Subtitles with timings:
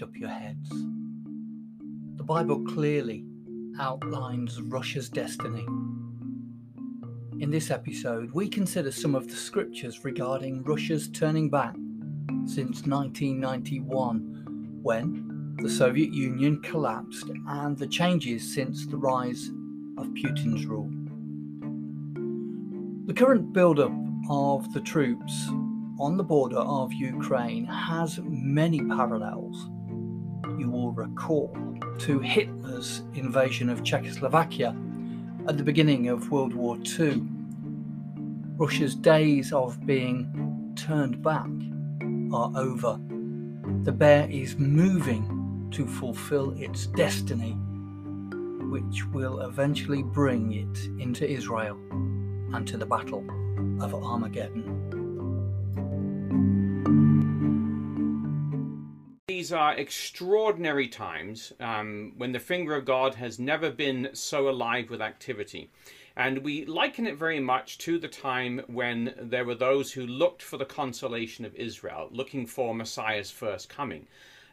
[0.00, 0.68] lift up your heads.
[2.16, 3.24] The Bible clearly
[3.78, 5.66] outlines Russia's destiny.
[7.38, 11.74] In this episode, we consider some of the scriptures regarding Russia's turning back
[12.46, 19.50] since 1991, when the Soviet Union collapsed, and the changes since the rise
[19.98, 20.90] of Putin's rule.
[23.06, 23.92] The current build-up
[24.30, 25.48] of the troops
[25.98, 29.69] on the border of Ukraine has many parallels.
[30.60, 31.56] You will recall
[32.00, 34.76] to Hitler's invasion of Czechoslovakia
[35.48, 37.22] at the beginning of World War II.
[38.58, 41.48] Russia's days of being turned back
[42.34, 43.00] are over.
[43.84, 47.52] The bear is moving to fulfill its destiny,
[48.68, 51.78] which will eventually bring it into Israel
[52.52, 53.24] and to the battle
[53.80, 54.90] of Armageddon.
[59.40, 64.90] These are extraordinary times um, when the finger of God has never been so alive
[64.90, 65.70] with activity.
[66.14, 70.42] And we liken it very much to the time when there were those who looked
[70.42, 74.08] for the consolation of Israel, looking for Messiah's first coming.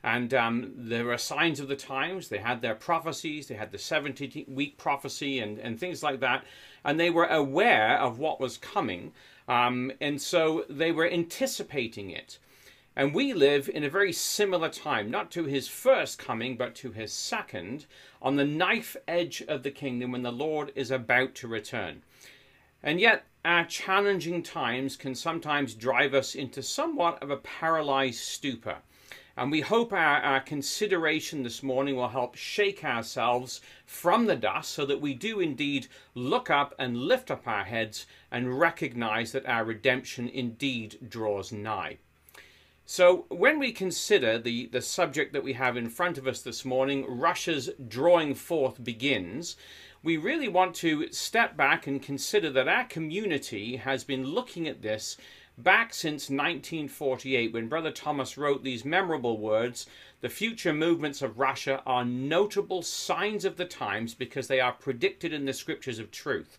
[0.05, 2.29] And um, there were signs of the times.
[2.29, 6.45] They had their prophecies, they had the 70 week prophecy, and, and things like that.
[6.85, 9.11] And they were aware of what was coming.
[9.49, 12.39] Um, and so they were anticipating it.
[12.97, 16.91] And we live in a very similar time, not to his first coming, but to
[16.91, 17.85] his second,
[18.23, 22.01] on the knife edge of the kingdom when the Lord is about to return.
[22.81, 28.77] And yet, our challenging times can sometimes drive us into somewhat of a paralyzed stupor.
[29.37, 34.71] And we hope our, our, consideration this morning will help shake ourselves from the dust
[34.71, 35.85] so that we do indeed
[36.15, 41.99] look up and lift up our heads and recognize that our redemption indeed draws nigh.
[42.89, 46.63] So, when we consider the, the subject that we have in front of us this
[46.63, 49.57] morning, Russia's drawing forth begins,
[50.03, 54.83] we really want to step back and consider that our community has been looking at
[54.83, 55.17] this
[55.57, 59.85] back since 1948 when Brother Thomas wrote these memorable words
[60.21, 65.33] The future movements of Russia are notable signs of the times because they are predicted
[65.33, 66.57] in the scriptures of truth.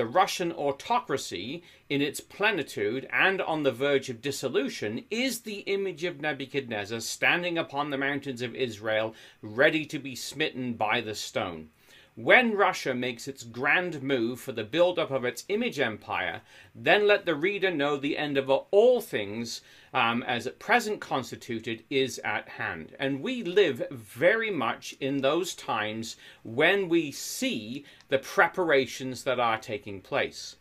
[0.00, 6.04] The Russian autocracy, in its plenitude and on the verge of dissolution, is the image
[6.04, 11.68] of Nebuchadnezzar standing upon the mountains of Israel, ready to be smitten by the stone.
[12.16, 16.42] When Russia makes its grand move for the build-up of its image empire,
[16.74, 19.62] then let the reader know the end of all things,
[19.94, 22.94] um, as at present constituted, is at hand.
[22.98, 29.58] And we live very much in those times when we see the preparations that are
[29.58, 30.56] taking place.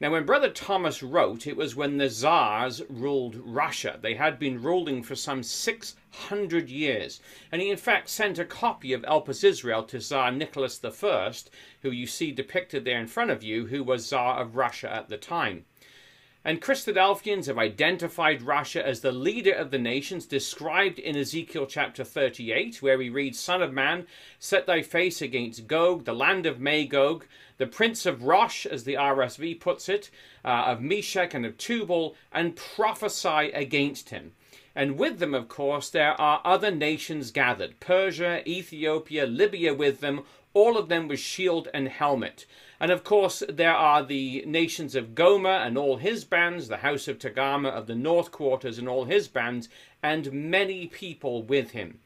[0.00, 3.98] Now, when Brother Thomas wrote, it was when the Tsars ruled Russia.
[4.00, 7.20] They had been ruling for some 600 years.
[7.50, 11.32] And he, in fact, sent a copy of Elpis Israel to Tsar Nicholas I,
[11.82, 15.08] who you see depicted there in front of you, who was Tsar of Russia at
[15.08, 15.64] the time.
[16.44, 22.04] And Christadelphians have identified Russia as the leader of the nations, described in Ezekiel chapter
[22.04, 24.06] 38, where we read, Son of man,
[24.38, 27.26] set thy face against Gog, the land of Magog,
[27.58, 30.10] the prince of Rosh, as the RSV puts it,
[30.44, 34.32] uh, of Meshech and of Tubal, and prophesy against him.
[34.74, 40.22] And with them, of course, there are other nations gathered Persia, Ethiopia, Libya with them,
[40.54, 42.46] all of them with shield and helmet.
[42.80, 47.08] And of course, there are the nations of Gomer and all his bands, the house
[47.08, 49.68] of Togarmah of the north quarters and all his bands,
[50.02, 51.98] and many people with him.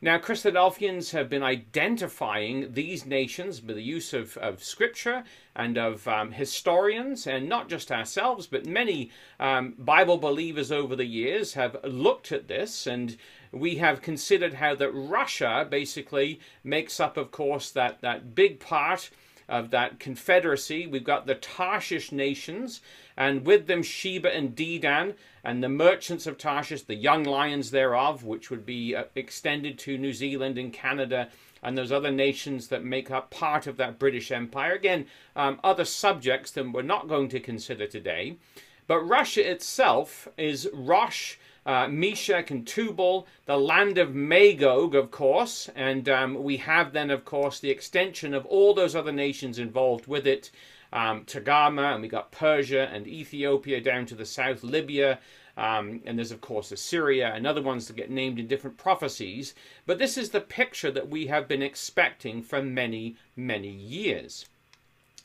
[0.00, 5.24] Now, Christadelphians have been identifying these nations by the use of, of scripture
[5.56, 9.10] and of um, historians, and not just ourselves, but many
[9.40, 13.16] um, Bible believers over the years have looked at this, and
[13.50, 19.10] we have considered how that Russia basically makes up, of course, that, that big part
[19.48, 20.86] of that confederacy.
[20.86, 22.80] We've got the Tarshish nations,
[23.16, 28.24] and with them Sheba and Dedan, and the merchants of Tarshish, the young lions thereof,
[28.24, 31.28] which would be uh, extended to New Zealand and Canada
[31.62, 34.72] and those other nations that make up part of that British Empire.
[34.72, 38.36] Again, um, other subjects that we're not going to consider today.
[38.86, 41.36] But Russia itself is Rosh
[41.68, 47.10] uh, Meshech and Tubal, the land of Magog, of course, and um, we have then,
[47.10, 50.50] of course, the extension of all those other nations involved with it.
[50.94, 55.18] Um, Togarmah, and we got Persia and Ethiopia down to the south, Libya,
[55.58, 59.54] um, and there's, of course, Assyria and other ones that get named in different prophecies.
[59.84, 64.46] But this is the picture that we have been expecting for many, many years.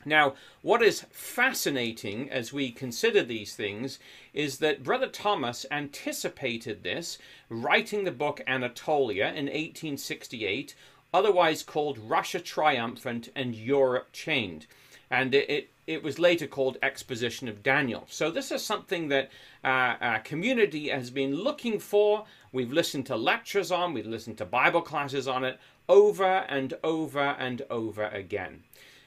[0.04, 3.98] Now, what is fascinating as we consider these things
[4.32, 7.18] is that Brother Thomas anticipated this,
[7.48, 10.74] writing the book Anatolia in 1868,
[11.12, 14.66] otherwise called Russia Triumphant and Europe Chained.
[15.10, 18.04] And it, it, it was later called Exposition of Daniel.
[18.08, 19.30] So, this is something that
[19.62, 22.24] uh, our community has been looking for.
[22.52, 25.58] We've listened to lectures on, we've listened to Bible classes on it
[25.88, 28.62] over and over and over again.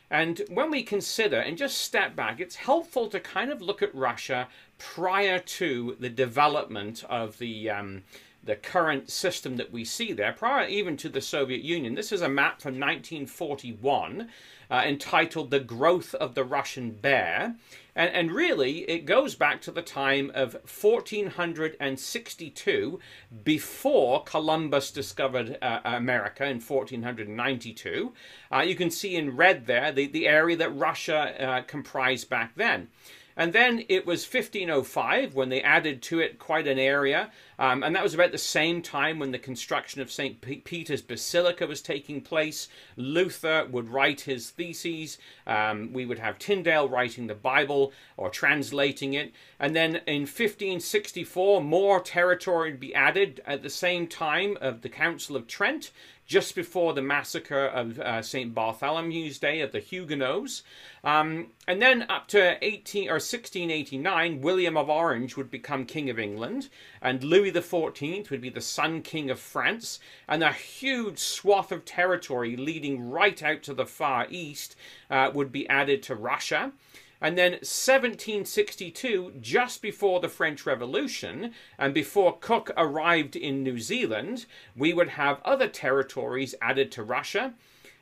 [0.09, 3.93] And when we consider and just step back, it's helpful to kind of look at
[3.93, 8.03] Russia prior to the development of the um,
[8.43, 11.95] the current system that we see there, prior even to the Soviet Union.
[11.95, 14.29] This is a map from 1941
[14.71, 17.55] uh, entitled The Growth of the Russian Bear.
[17.97, 22.99] And, and really, it goes back to the time of 1462,
[23.43, 28.13] before Columbus discovered uh, America in 1492.
[28.53, 32.53] Uh, you can see in red there the, the area that Russia uh, comprised back
[32.55, 32.89] then.
[33.35, 37.31] And then it was 1505 when they added to it quite an area.
[37.59, 40.41] Um, and that was about the same time when the construction of St.
[40.41, 42.67] Peter's Basilica was taking place.
[42.95, 45.17] Luther would write his theses.
[45.45, 49.33] Um, we would have Tyndale writing the Bible or translating it.
[49.59, 54.89] And then in 1564, more territory would be added at the same time of the
[54.89, 55.91] Council of Trent
[56.27, 58.53] just before the massacre of uh, St.
[58.53, 60.61] Bartholomew's Day of the Huguenots.
[61.03, 66.19] Um, and then up to 18 or 1689, William of Orange would become King of
[66.19, 66.67] England,
[67.01, 71.85] and Louis XIV would be the Sun King of France, and a huge swath of
[71.85, 74.75] territory leading right out to the far east
[75.09, 76.71] uh, would be added to Russia.
[77.19, 84.45] And then 1762, just before the French Revolution and before Cook arrived in New Zealand,
[84.75, 87.55] we would have other territories added to Russia.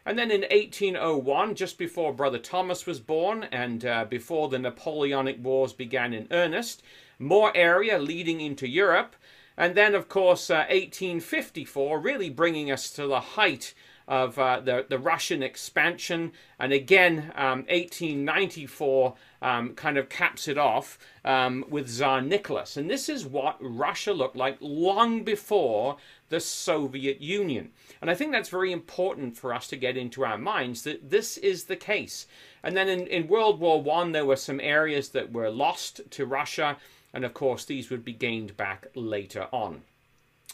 [0.05, 5.43] And then in 1801, just before Brother Thomas was born and uh, before the Napoleonic
[5.43, 6.83] Wars began in earnest,
[7.17, 9.15] more area leading into Europe.
[9.57, 13.73] And then, of course, uh, 1854, really bringing us to the height
[14.07, 16.31] of uh, the, the Russian expansion.
[16.59, 22.77] And again, um, 1894 um, kind of caps it off um, with Tsar Nicholas.
[22.77, 25.97] And this is what Russia looked like long before
[26.29, 27.71] the Soviet Union.
[28.01, 31.37] And I think that's very important for us to get into our minds that this
[31.37, 32.27] is the case.
[32.63, 36.25] And then in, in World War One, there were some areas that were lost to
[36.25, 36.77] Russia.
[37.15, 39.83] And of course, these would be gained back later on.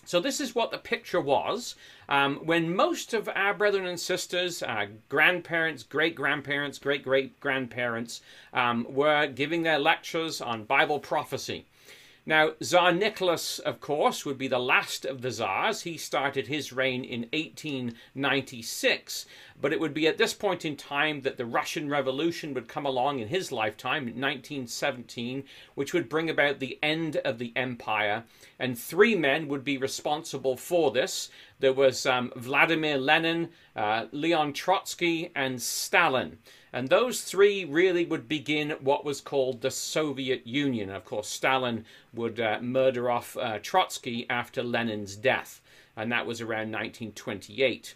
[0.06, 1.76] So this is what the picture was
[2.08, 8.22] um, when most of our brethren and sisters, uh, grandparents, great grandparents, great great grandparents
[8.54, 11.66] um, were giving their lectures on Bible prophecy.
[12.24, 15.82] Now, Tsar Nicholas, of course, would be the last of the Tsars.
[15.82, 19.26] He started his reign in 1896,
[19.60, 22.86] but it would be at this point in time that the Russian Revolution would come
[22.86, 28.24] along in his lifetime, 1917, which would bring about the end of the empire.
[28.60, 31.32] And three men would be responsible for this.
[31.60, 36.38] There was um, Vladimir Lenin, uh, Leon Trotsky, and Stalin.
[36.74, 40.90] And those three really would begin what was called the Soviet Union.
[40.90, 45.62] Of course, Stalin would uh, murder off uh, Trotsky after Lenin's death,
[45.98, 47.96] and that was around 1928.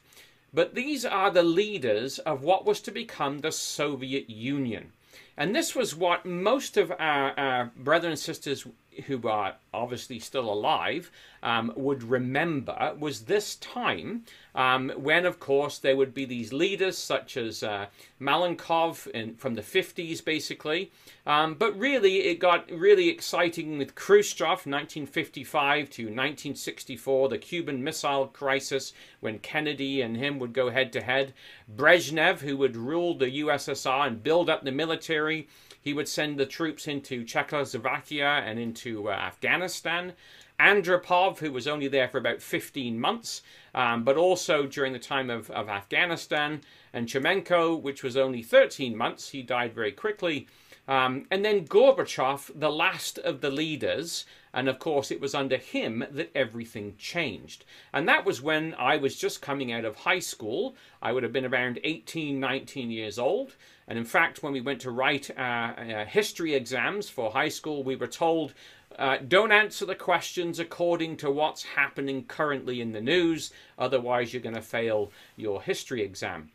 [0.54, 4.92] But these are the leaders of what was to become the Soviet Union.
[5.38, 8.66] And this was what most of our, our brothers and sisters
[9.08, 11.12] who are obviously still alive
[11.44, 14.24] um, would remember was this time
[14.56, 17.88] um, when, of course, there would be these leaders such as uh,
[18.20, 20.92] Malenkov in, from the 50s, basically.
[21.28, 28.28] Um, but really, it got really exciting with Khrushchev, 1955 to 1964, the Cuban Missile
[28.28, 31.34] Crisis, when Kennedy and him would go head to head.
[31.74, 35.48] Brezhnev, who would rule the USSR and build up the military.
[35.86, 40.14] He would send the troops into Czechoslovakia and into uh, Afghanistan.
[40.60, 43.44] Andropov, who was only there for about 15 months,
[43.76, 46.62] um, but also during the time of, of Afghanistan,
[46.92, 49.30] and Chernenko, which was only 13 months.
[49.30, 50.48] He died very quickly.
[50.88, 54.26] Um, and then Gorbachev, the last of the leaders,
[54.56, 57.64] and of course it was under him that everything changed.
[57.94, 60.76] And that was when I was just coming out of high school.
[61.00, 63.56] I would have been around 18, 19 years old.
[63.88, 67.96] And in fact, when we went to write uh, history exams for high school, we
[67.96, 68.54] were told
[68.98, 74.42] Uh, don't answer the questions according to what's happening currently in the news, otherwise, you're
[74.42, 76.50] going to fail your history exam.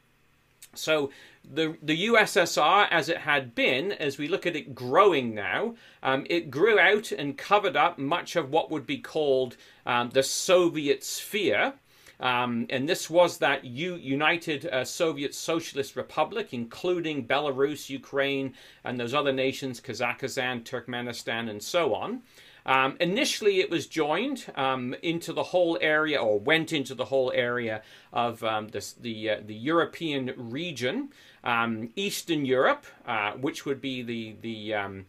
[0.74, 1.10] So,
[1.44, 6.26] the, the USSR, as it had been, as we look at it growing now, um,
[6.30, 11.04] it grew out and covered up much of what would be called um, the Soviet
[11.04, 11.74] sphere.
[12.20, 19.00] Um, and this was that U- United uh, Soviet Socialist Republic, including Belarus, Ukraine, and
[19.00, 22.22] those other nations, Kazakhstan, Turkmenistan, and so on.
[22.66, 27.32] Um, initially, it was joined um, into the whole area, or went into the whole
[27.34, 31.08] area of um, the uh, the European region,
[31.42, 35.06] um, Eastern Europe, uh, which would be the the um,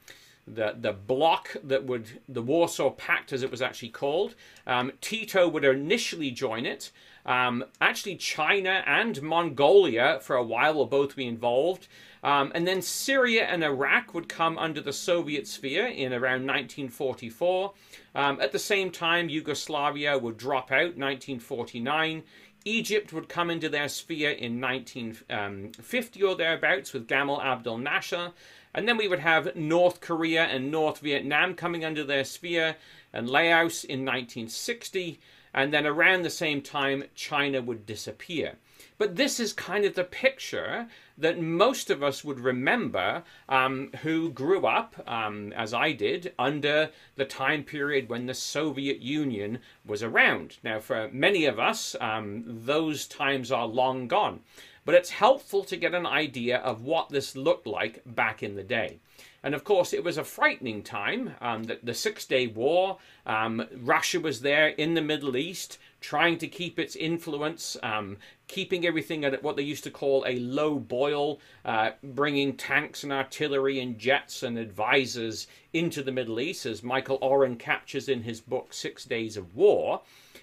[0.47, 4.35] the the bloc that would the Warsaw Pact, as it was actually called.
[4.65, 6.91] Um, Tito would initially join it.
[7.25, 11.87] Um, actually, China and Mongolia for a while will both be involved.
[12.23, 17.73] Um, and then Syria and Iraq would come under the Soviet sphere in around 1944.
[18.13, 22.23] Um, at the same time, Yugoslavia would drop out 1949.
[22.63, 28.33] Egypt would come into their sphere in 1950 or thereabouts with Gamal Abdel Nasser.
[28.73, 32.77] And then we would have North Korea and North Vietnam coming under their sphere,
[33.13, 35.19] and Laos in 1960.
[35.53, 38.55] And then around the same time, China would disappear.
[38.97, 40.87] But this is kind of the picture
[41.17, 46.91] that most of us would remember um, who grew up, um, as I did, under
[47.15, 50.57] the time period when the Soviet Union was around.
[50.63, 54.41] Now, for many of us, um, those times are long gone
[54.85, 58.63] but it's helpful to get an idea of what this looked like back in the
[58.63, 58.99] day.
[59.43, 61.33] And of course, it was a frightening time.
[61.41, 66.37] Um, the, the Six Day War, um, Russia was there in the Middle East, trying
[66.39, 70.77] to keep its influence, um, keeping everything at what they used to call a low
[70.77, 76.83] boil, uh, bringing tanks and artillery and jets and advisors into the Middle East, as
[76.83, 80.01] Michael Oren captures in his book Six Days of War.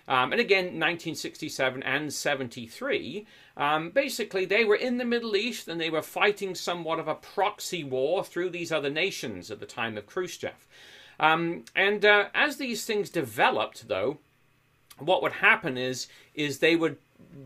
[0.09, 3.27] Um, and again, 1967 and 73,
[3.59, 7.15] um, basically they were in the Middle East and they were fighting somewhat of a
[7.15, 10.67] proxy war through these other nations at the time of Khrushchev.
[11.21, 14.19] Um, and uh, as these things developed, though,
[14.99, 16.97] what would happen is is they would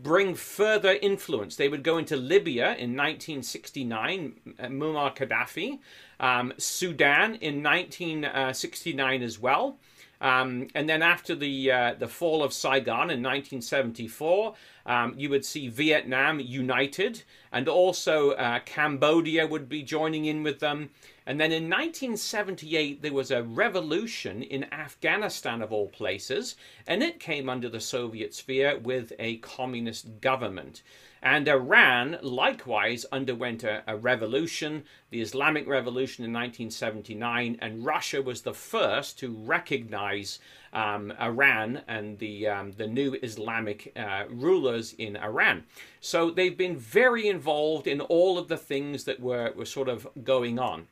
[0.01, 1.55] bring further influence.
[1.55, 5.79] They would go into Libya in 1969, uh, Muammar Gaddafi,
[6.19, 9.77] um, Sudan in 1969 as well.
[10.23, 15.43] Um, and then after the uh, the fall of Saigon in 1974, um, you would
[15.43, 20.91] see Vietnam united, and also uh, Cambodia would be joining in with them.
[21.25, 26.55] And then in 1978, there was a revolution in Afghanistan, of all places,
[26.87, 30.83] and it came under the Soviet sphere with a communist government.
[31.23, 38.41] And Iran likewise underwent a, a, revolution, the Islamic Revolution in 1979, and Russia was
[38.41, 40.39] the first to recognize
[40.73, 45.63] um, Iran and the, um, the new Islamic uh, rulers in Iran.
[46.01, 50.05] So they've been very involved in all of the things that were, were sort of
[50.25, 50.87] going on.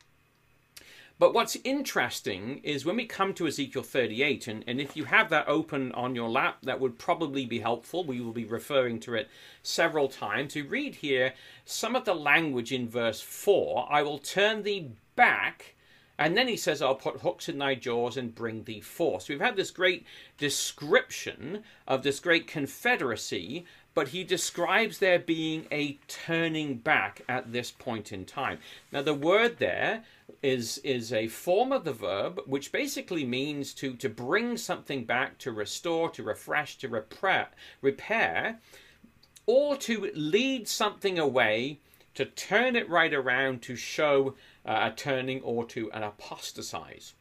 [1.21, 5.29] But what's interesting is when we come to Ezekiel 38, and, and if you have
[5.29, 8.03] that open on your lap, that would probably be helpful.
[8.03, 9.29] We will be referring to it
[9.61, 10.53] several times.
[10.53, 15.75] To read here some of the language in verse 4 I will turn thee back.
[16.17, 19.23] And then he says, I'll put hooks in thy jaws and bring thee forth.
[19.23, 20.05] So we've had this great
[20.37, 27.71] description of this great confederacy but he describes there being a turning back at this
[27.71, 28.59] point in time.
[28.91, 30.03] Now, the word there
[30.41, 35.37] is is a form of the verb which basically means to to bring something back,
[35.39, 37.49] to restore, to refresh, to repair,
[37.81, 38.59] repair,
[39.45, 41.79] or to lead something away,
[42.13, 47.13] to turn it right around, to show uh, a turning or to an apostatize.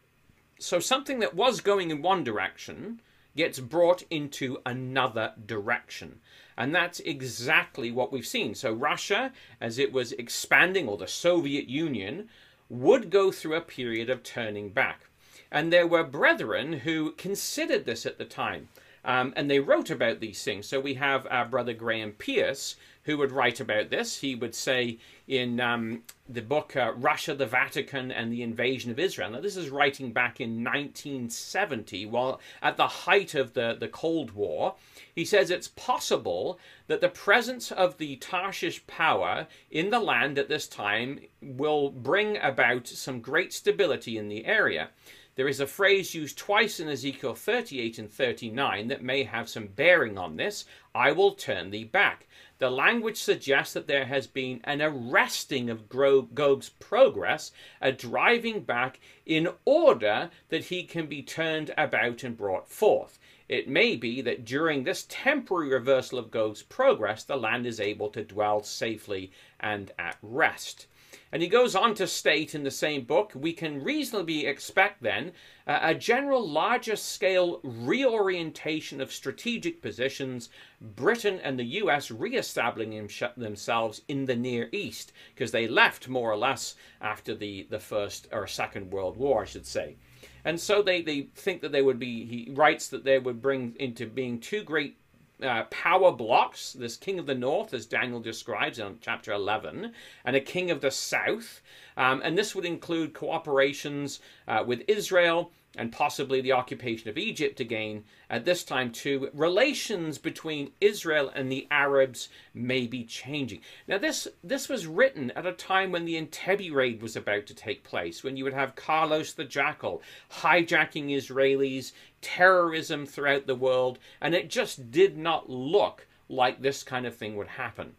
[0.58, 3.00] So something that was going in one direction
[3.36, 6.20] gets brought into another direction.
[6.56, 8.54] And that's exactly what we've seen.
[8.54, 12.28] So, Russia, as it was expanding, or the Soviet Union,
[12.68, 15.06] would go through a period of turning back.
[15.50, 18.68] And there were brethren who considered this at the time.
[19.04, 20.66] Um, and they wrote about these things.
[20.66, 24.18] So we have our brother Graham Pearce, who would write about this.
[24.18, 28.98] He would say in um, the book uh, Russia, the Vatican, and the Invasion of
[28.98, 29.30] Israel.
[29.30, 34.32] Now, this is writing back in 1970, while at the height of the, the Cold
[34.32, 34.74] War.
[35.14, 40.48] He says it's possible that the presence of the Tarshish power in the land at
[40.48, 44.90] this time will bring about some great stability in the area.
[45.36, 49.68] There is a phrase used twice in Ezekiel 38 and 39 that may have some
[49.68, 50.64] bearing on this.
[50.94, 52.26] I will turn thee back.
[52.60, 59.00] The language suggests that there has been an arresting of Gog's progress, a driving back
[59.24, 63.18] in order that he can be turned about and brought forth.
[63.48, 68.10] It may be that during this temporary reversal of Gog's progress, the land is able
[68.10, 70.86] to dwell safely and at rest.
[71.32, 75.32] And he goes on to state in the same book, we can reasonably expect then
[75.66, 80.48] uh, a general larger scale reorientation of strategic positions,
[80.80, 86.36] Britain and the US re-establishing themselves in the Near East, because they left more or
[86.36, 89.96] less after the, the First or Second World War, I should say.
[90.44, 93.74] And so they, they think that they would be, he writes that they would bring
[93.78, 94.96] into being two great
[95.42, 99.92] uh, power blocks, this king of the north, as Daniel describes in chapter 11,
[100.24, 101.60] and a king of the south.
[101.96, 107.58] Um, and this would include cooperations uh, with Israel and possibly the occupation of Egypt
[107.58, 113.62] again, at this time too, relations between Israel and the Arabs may be changing.
[113.88, 117.54] Now, this, this was written at a time when the Entebbe raid was about to
[117.54, 123.98] take place, when you would have Carlos the Jackal hijacking Israelis, terrorism throughout the world,
[124.20, 127.94] and it just did not look like this kind of thing would happen.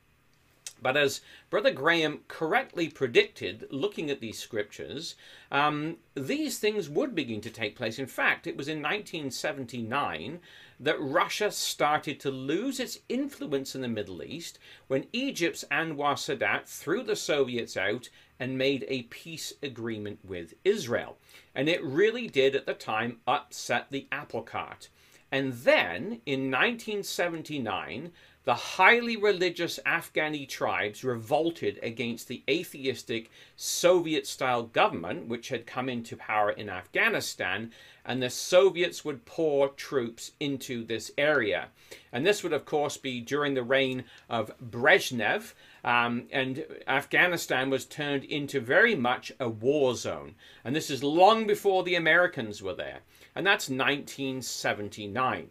[0.82, 5.16] But as Brother Graham correctly predicted, looking at these scriptures,
[5.52, 8.00] um, these things would begin to take place.
[8.00, 10.40] In fact, it was in 1979
[10.80, 14.58] that Russia started to lose its influence in the Middle East
[14.88, 18.10] when Egypt's Anwar Sadat threw the Soviets out
[18.40, 21.20] and made a peace agreement with Israel.
[21.54, 24.90] And it really did at the time upset the apple cart.
[25.32, 28.12] And then in 1979,
[28.44, 35.88] the highly religious Afghani tribes revolted against the atheistic Soviet style government which had come
[35.88, 37.72] into power in Afghanistan,
[38.04, 41.68] and the Soviets would pour troops into this area.
[42.12, 47.86] And this would, of course, be during the reign of Brezhnev, um, and Afghanistan was
[47.86, 50.34] turned into very much a war zone.
[50.64, 53.02] And this is long before the Americans were there,
[53.36, 55.50] and that's 1979.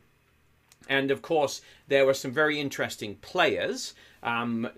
[0.91, 3.95] And of course, there were some very interesting players.
[4.25, 4.69] Um,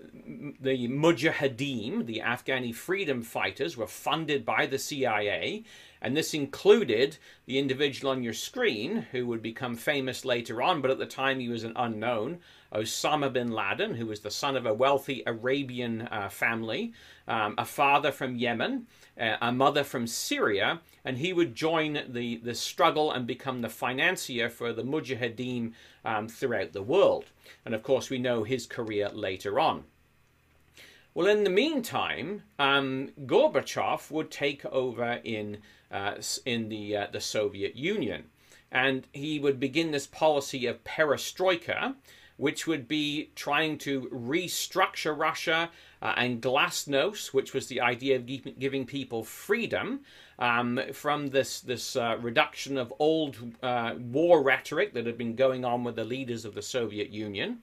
[0.61, 5.63] the Mujahideen, the Afghani freedom fighters, were funded by the CIA,
[6.03, 10.91] and this included the individual on your screen who would become famous later on, but
[10.91, 12.39] at the time he was an unknown,
[12.73, 16.93] Osama bin Laden, who was the son of a wealthy Arabian uh, family,
[17.27, 18.87] um, a father from Yemen,
[19.19, 23.69] uh, a mother from Syria, and he would join the, the struggle and become the
[23.69, 27.25] financier for the Mujahideen um, throughout the world.
[27.65, 29.83] And of course, we know his career later on.
[31.13, 35.59] Well, in the meantime, um, Gorbachev would take over in
[35.91, 38.23] uh, in the uh, the Soviet Union,
[38.71, 41.93] and he would begin this policy of perestroika,
[42.37, 45.69] which would be trying to restructure Russia,
[46.03, 48.25] uh, and glasnost, which was the idea of
[48.59, 50.01] giving people freedom
[50.37, 55.63] um, from this this uh, reduction of old uh, war rhetoric that had been going
[55.63, 57.59] on with the leaders of the Soviet Union.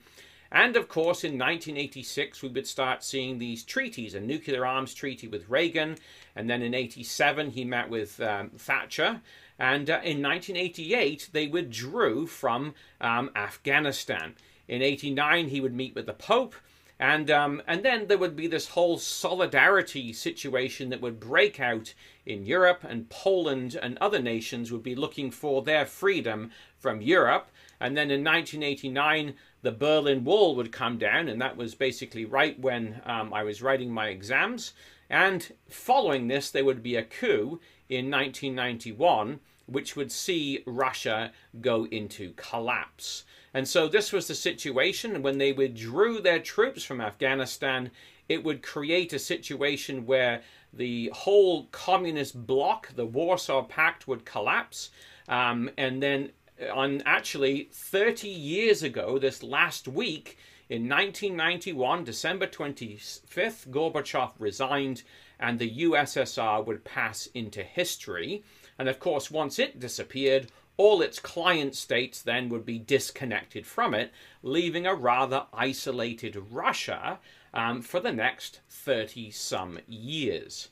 [0.53, 5.29] And of course, in 1986, we would start seeing these treaties a nuclear arms treaty
[5.29, 5.97] with Reagan,
[6.35, 9.21] and then in 87, he met with um, Thatcher.
[9.59, 14.35] And uh, in 1988, they withdrew from um, Afghanistan.
[14.71, 16.55] In 89, he would meet with the Pope.
[17.01, 21.93] And, um, and then there would be this whole solidarity situation that would break out
[22.25, 27.51] in Europe, and Poland and other nations would be looking for their freedom from Europe.
[27.81, 32.57] And then in 1989, the Berlin Wall would come down, and that was basically right
[32.57, 34.73] when um, I was writing my exams.
[35.09, 41.87] And following this, there would be a coup in 1991, which would see Russia go
[41.87, 43.25] into collapse.
[43.53, 45.23] And so this was the situation.
[45.23, 47.91] When they withdrew their troops from Afghanistan,
[48.29, 54.91] it would create a situation where the whole communist bloc, the Warsaw Pact, would collapse.
[55.29, 56.31] Um, and then
[56.73, 65.03] on actually 30 years ago, this last week, in 1991, December 25th, Gorbachev resigned
[65.41, 68.45] and the USSR would pass into history.
[68.79, 73.93] And of course, once it disappeared, all its client states then would be disconnected from
[73.93, 74.11] it,
[74.43, 77.19] leaving a rather isolated Russia
[77.53, 80.69] um, for the next 30 some years.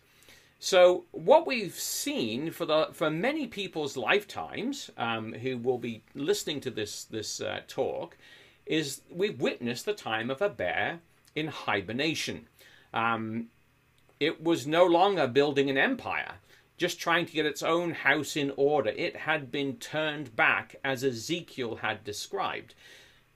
[0.58, 6.62] So what we've seen for the for many people's lifetimes um, who will be listening
[6.62, 8.16] to this this uh, talk
[8.64, 11.00] is we've witnessed the time of a bear
[11.34, 12.48] in hibernation.
[12.94, 13.48] Um,
[14.18, 16.36] it was no longer building an empire,
[16.78, 18.90] just trying to get its own house in order.
[18.90, 22.74] It had been turned back as Ezekiel had described.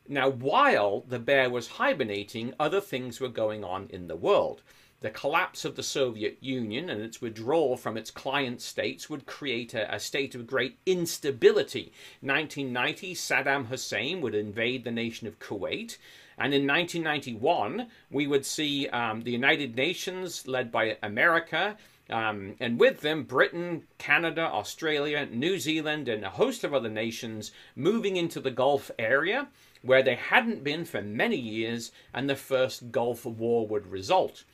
[0.08, 4.62] Now, while the bear was hibernating, other things were going on in the world.
[5.00, 9.74] The collapse of the Soviet Union and its withdrawal from its client states would create
[9.74, 11.92] a, a, state of great instability.
[12.20, 15.98] 1990, Saddam Hussein would invade the nation of Kuwait.
[16.38, 21.76] And in 1991, we would see um, the United Nations, led by America,
[22.12, 27.52] um, and with them, Britain, Canada, Australia, New Zealand, and a host of other nations
[27.74, 29.48] moving into the Gulf area,
[29.80, 34.44] where they hadn't been for many years, and the first Gulf War would result.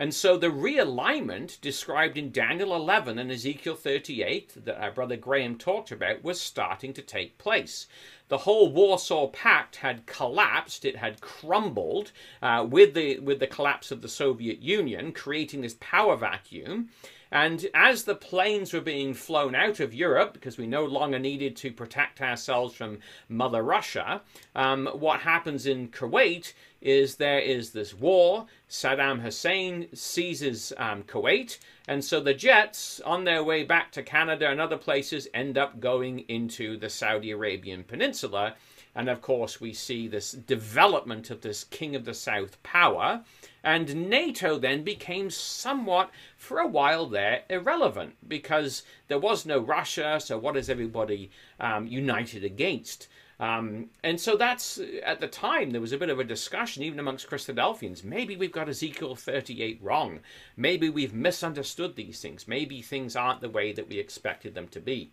[0.00, 5.58] And so the realignment described in Daniel 11 and Ezekiel 38 that our brother Graham
[5.58, 7.88] talked about was starting to take place.
[8.28, 13.90] The whole Warsaw Pact had collapsed; it had crumbled uh, with the with the collapse
[13.90, 16.90] of the Soviet Union, creating this power vacuum.
[17.30, 21.56] And as the planes were being flown out of Europe, because we no longer needed
[21.56, 24.22] to protect ourselves from Mother Russia,
[24.54, 28.46] um, what happens in Kuwait is there is this war.
[28.68, 34.48] Saddam Hussein seizes um, Kuwait, and so the jets, on their way back to Canada
[34.48, 38.54] and other places, end up going into the Saudi Arabian Peninsula.
[38.94, 43.22] And of course, we see this development of this King of the South power.
[43.62, 50.18] And NATO then became somewhat, for a while there, irrelevant because there was no Russia,
[50.20, 53.08] so what is everybody um, united against?
[53.40, 56.98] Um, and so that's, at the time, there was a bit of a discussion, even
[56.98, 58.02] amongst Christadelphians.
[58.02, 60.20] Maybe we've got Ezekiel 38 wrong.
[60.56, 62.48] Maybe we've misunderstood these things.
[62.48, 65.12] Maybe things aren't the way that we expected them to be.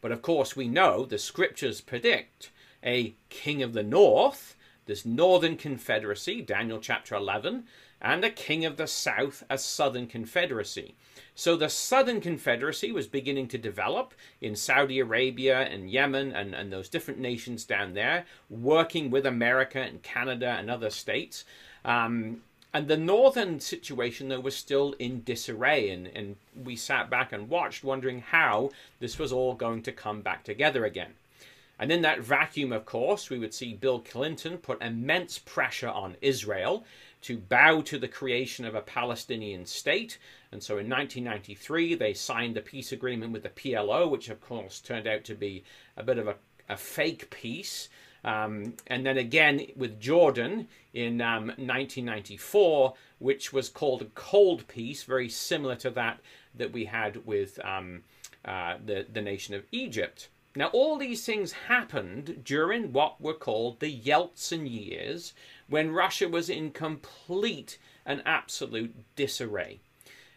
[0.00, 2.50] But of course, we know the scriptures predict
[2.84, 7.64] a king of the north, this northern confederacy, Daniel chapter 11,
[8.00, 10.94] and a king of the south, a southern confederacy.
[11.34, 16.70] So the Southern Confederacy was beginning to develop in Saudi Arabia and Yemen and, and
[16.70, 21.46] those different nations down there, working with America and Canada and other states.
[21.82, 22.42] Um,
[22.74, 27.48] and the northern situation, though, was still in disarray, and, and we sat back and
[27.48, 31.14] watched, wondering how this was all going to come back together again.
[31.78, 36.16] And in that vacuum, of course, we would see Bill Clinton put immense pressure on
[36.20, 36.84] Israel
[37.22, 40.18] to bow to the creation of a Palestinian state.
[40.52, 44.80] And so in 1993, they signed the peace agreement with the PLO, which of course
[44.80, 45.64] turned out to be
[45.96, 46.36] a bit of a,
[46.68, 47.88] a fake peace.
[48.22, 55.04] Um, and then again with Jordan in um, 1994, which was called a cold peace,
[55.04, 56.20] very similar to that
[56.54, 58.02] that we had with um,
[58.44, 60.28] uh, the, the nation of Egypt.
[60.56, 65.32] Now, all these things happened during what were called the Yeltsin years,
[65.68, 69.78] when Russia was in complete and absolute disarray.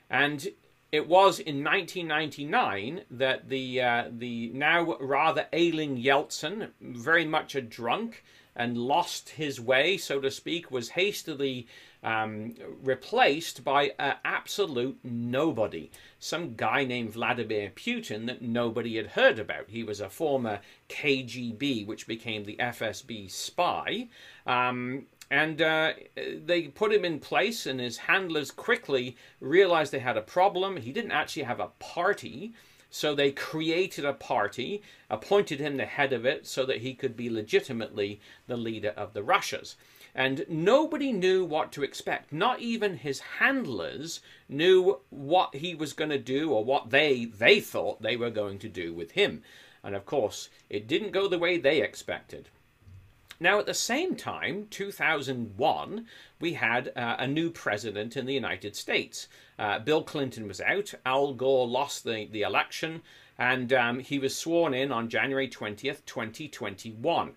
[0.10, 0.50] And
[0.92, 7.62] it was in 1999 that the uh, the now rather ailing Yeltsin, very much a
[7.62, 8.24] drunk
[8.56, 11.68] and lost his way, so to speak, was hastily
[12.04, 15.90] um, replaced by an absolute nobody.
[16.20, 19.70] Some guy named Vladimir Putin that nobody had heard about.
[19.70, 24.10] He was a former KGB, which became the FSB spy.
[24.46, 30.18] Um, and uh, they put him in place, and his handlers quickly realized they had
[30.18, 30.78] a problem.
[30.78, 32.54] He didn't actually have a party.
[32.96, 37.18] So they created a party, appointed him the head of it so that he could
[37.18, 39.76] be legitimately the leader of the Russias.
[40.14, 42.32] And nobody knew what to expect.
[42.32, 47.60] Not even his handlers knew what he was going to do or what they they
[47.60, 49.42] thought they were going to do with him.
[49.84, 52.50] And of course, it didn't go the way they expected.
[53.40, 56.06] Now, at the same time, 2001,
[56.40, 59.28] we had uh, a new president in the United States.
[59.58, 63.02] Uh, Bill Clinton was out, Al Gore lost the, the election,
[63.38, 67.34] and um, he was sworn in on January 20th, 2021.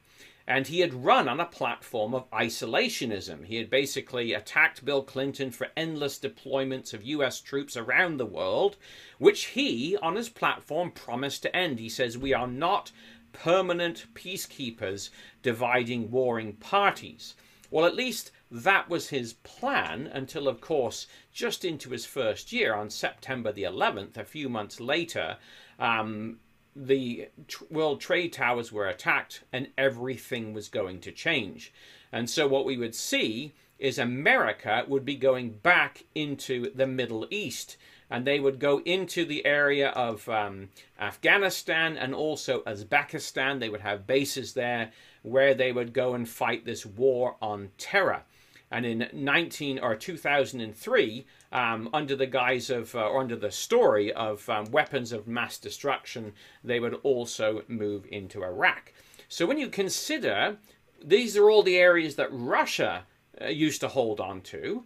[0.49, 3.47] And he had run on a platform of isolationism.
[3.47, 8.77] He had basically attacked Bill Clinton for endless deployments of US troops around the world,
[9.19, 11.81] which he, on his platform, promised to end.
[11.81, 12.93] He says, We are not
[13.43, 15.11] permanent peacekeepers
[15.43, 17.35] dividing warring parties.
[17.71, 22.75] Well, at least that was his plan until, of course, just into his first year
[22.75, 25.37] on September the 11th, a few months later,
[25.79, 26.39] um,
[26.75, 27.29] the
[27.71, 31.73] World Trade Towers were attacked and everything was going to change.
[32.13, 37.27] And so, what we would see is America would be going back into the Middle
[37.31, 37.77] East
[38.11, 40.69] and they would go into the area of um,
[41.01, 43.59] Afghanistan and also Uzbekistan.
[43.59, 44.93] They would have bases there
[45.23, 48.23] where they would go and fight this war on terror.
[48.71, 54.13] And in 19 or 2003, um, under the guise of, uh, or under the story
[54.13, 56.33] of um, weapons of mass destruction,
[56.65, 58.93] they would also move into Iraq.
[59.29, 60.59] So when you consider
[61.03, 63.05] these are all the areas that Russia
[63.41, 64.85] uh, used to hold on to.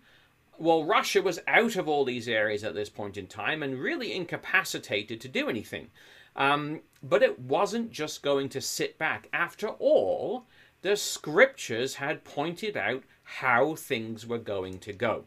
[0.61, 4.13] Well, Russia was out of all these areas at this point in time and really
[4.13, 5.89] incapacitated to do anything.
[6.37, 9.31] Um, but it wasn't just going to sit back.
[9.33, 10.45] After all,
[10.83, 15.25] the scriptures had pointed out how things were going to go.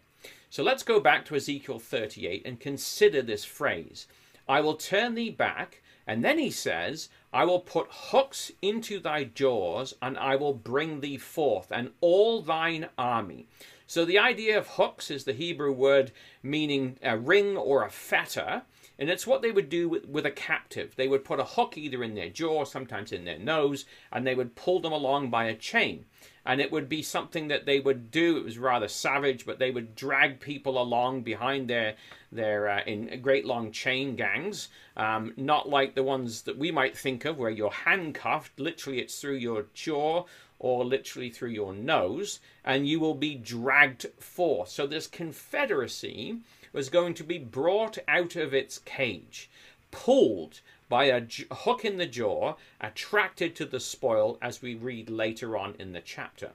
[0.52, 4.06] So let's go back to Ezekiel 38 and consider this phrase
[4.48, 5.82] I will turn thee back.
[6.06, 11.00] And then he says, I will put hooks into thy jaws, and I will bring
[11.00, 13.48] thee forth, and all thine army.
[13.88, 18.64] So the idea of hooks is the Hebrew word meaning a ring or a fetter.
[19.00, 20.96] And it's what they would do with, with, a captive.
[20.96, 24.36] They would put a hook either in their jaw, sometimes in their nose, and they
[24.36, 26.06] would pull them along by a chain.
[26.46, 28.38] And it would be something that they would do.
[28.38, 31.96] It was rather savage, but they would drag people along behind their
[32.32, 36.98] their uh, in great long chain gangs, um, not like the ones that we might
[36.98, 38.60] think of, where you're handcuffed.
[38.60, 40.26] Literally, it's through your jaw
[40.64, 44.70] or literally through your nose, and you will be dragged forth.
[44.70, 46.38] So this confederacy
[46.72, 49.50] was going to be brought out of its cage,
[49.92, 51.22] pulled by a
[51.52, 56.00] hook in the jaw, attracted to the spoil, as we read later on in the
[56.00, 56.52] chapter.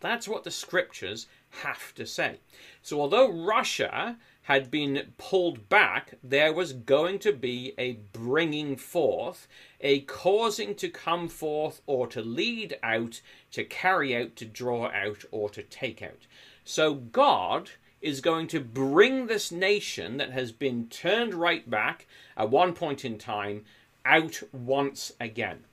[0.00, 1.28] That's what the scriptures
[1.62, 2.40] have to say.
[2.82, 9.48] So, although Russia had been pulled back, there was going to be a bringing forth,
[9.80, 13.20] a causing to come forth or to lead out,
[13.52, 16.26] to carry out, to draw out, or to take out.
[16.64, 22.50] So, God is going to bring this nation that has been turned right back at
[22.50, 23.64] one point in time
[24.04, 25.64] out once again.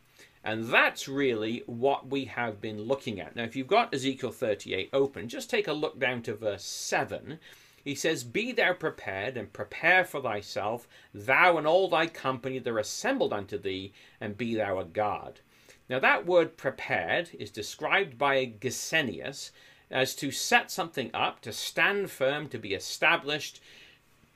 [0.43, 3.35] And that's really what we have been looking at.
[3.35, 7.39] Now, if you've got Ezekiel 38 open, just take a look down to verse 7.
[7.83, 12.69] He says, Be thou prepared, and prepare for thyself, thou and all thy company that
[12.69, 13.91] are assembled unto thee,
[14.21, 15.41] and be thou a guard.
[15.89, 19.51] Now, that word prepared is described by Gesenius
[19.91, 23.59] as to set something up, to stand firm, to be established,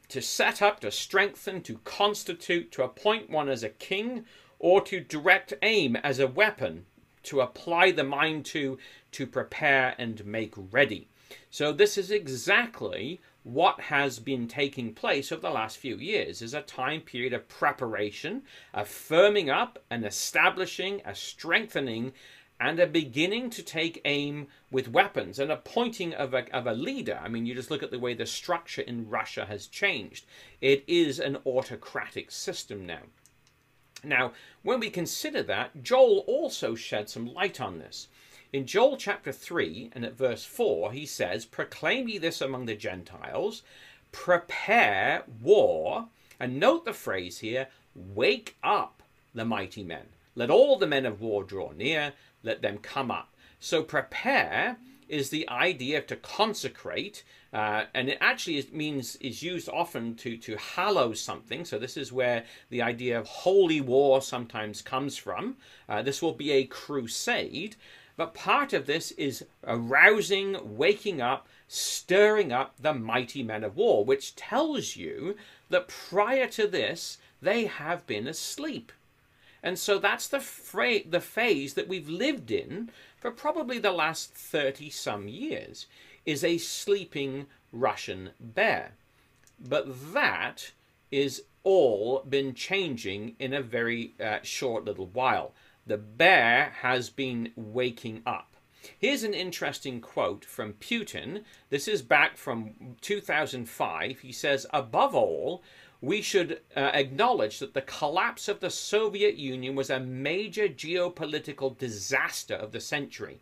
[0.10, 4.26] to set up, to strengthen, to constitute, to appoint one as a king,
[4.60, 6.86] or to direct aim as a weapon,
[7.24, 8.78] to apply the mind to,
[9.12, 11.08] to prepare and make ready.
[11.50, 16.54] So this is exactly what has been taking place over the last few years is
[16.54, 22.12] a time period of preparation, a firming up, an establishing, a strengthening,
[22.60, 27.18] and a beginning to take aim with weapons and appointing of a, of a leader.
[27.24, 30.26] I mean, you just look at the way the structure in Russia has changed.
[30.60, 33.04] It is an autocratic system now.
[34.04, 38.10] Now, when we consider that, Joel also shed some light on this.
[38.54, 42.76] In Joel chapter 3 and at verse 4, he says, Proclaim ye this among the
[42.76, 43.62] Gentiles,
[44.14, 46.08] prepare war,
[46.40, 49.04] and note the phrase here, wake up
[49.36, 50.06] the mighty men.
[50.34, 53.34] Let all the men of war draw near, let them come up.
[53.60, 54.78] So prepare
[55.10, 60.38] is the idea to consecrate, uh, and it actually is, means is used often to
[60.38, 61.66] to hallow something.
[61.66, 65.58] So this is where the idea of holy war sometimes comes from.
[65.90, 67.76] Uh, this will be a crusade,
[68.18, 74.04] but part of this is arousing, waking up, stirring up the mighty men of war,
[74.04, 75.36] which tells you
[75.70, 78.92] that prior to this they have been asleep.
[79.64, 84.34] And so that's the, fra- the phase that we've lived in for probably the last
[84.34, 85.88] 30 some years,
[86.26, 88.94] is a sleeping Russian bear.
[89.60, 90.72] But that
[91.12, 95.54] is all been changing in a very uh, short little while.
[95.88, 98.58] The bear has been waking up.
[99.00, 101.46] Here's an interesting quote from Putin.
[101.70, 104.20] This is back from 2005.
[104.20, 105.64] He says, Above all,
[106.02, 111.78] we should uh, acknowledge that the collapse of the Soviet Union was a major geopolitical
[111.78, 113.40] disaster of the century.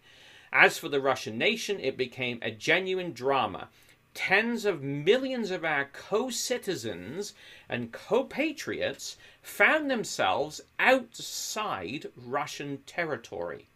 [0.53, 3.69] As for the Russian nation, it became a genuine drama.
[4.15, 7.33] Tens of millions of our co citizens
[7.67, 13.67] and co patriots found themselves outside Russian territory.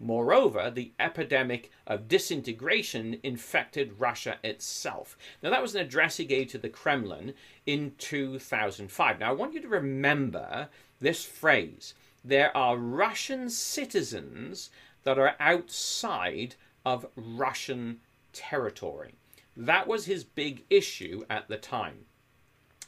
[0.00, 5.16] Moreover, the epidemic of disintegration infected Russia itself.
[5.40, 7.32] Now, that was an address he gave to the Kremlin
[7.64, 9.20] in 2005.
[9.20, 14.70] Now, I want you to remember this phrase there are Russian citizens
[15.04, 18.00] that are outside of Russian
[18.32, 19.14] territory.
[19.56, 22.06] That was his big issue at the time.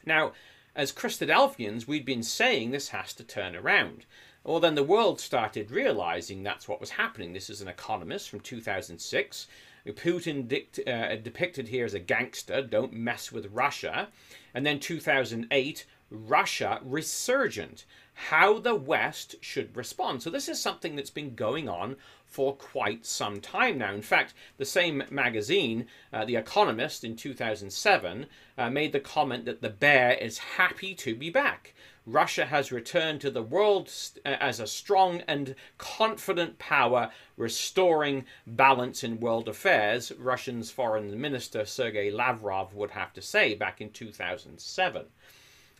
[0.05, 0.33] Now,
[0.75, 4.05] as Christadelphians, we'd been saying this has to turn around.
[4.45, 7.33] Well, then the world started realizing that's what was happening.
[7.33, 9.49] This is an economist from 2006.
[9.89, 14.09] Putin dict, uh, depicted here as a gangster, don't mess with Russia.
[14.55, 17.85] And then 2008, Russia resurgent.
[18.19, 20.23] how the West should respond.
[20.23, 23.95] So this is something that's been going on for quite some time now.
[23.95, 28.27] In fact, the same magazine, uh, The Economist, in 2007,
[28.59, 31.73] uh, made the comment that the bear is happy to be back.
[32.07, 33.93] Russia has returned to the world
[34.25, 41.65] uh, as a strong and confident power, restoring balance in world affairs, Russian's foreign minister
[41.65, 45.07] Sergei Lavrov would have to say back in 2007.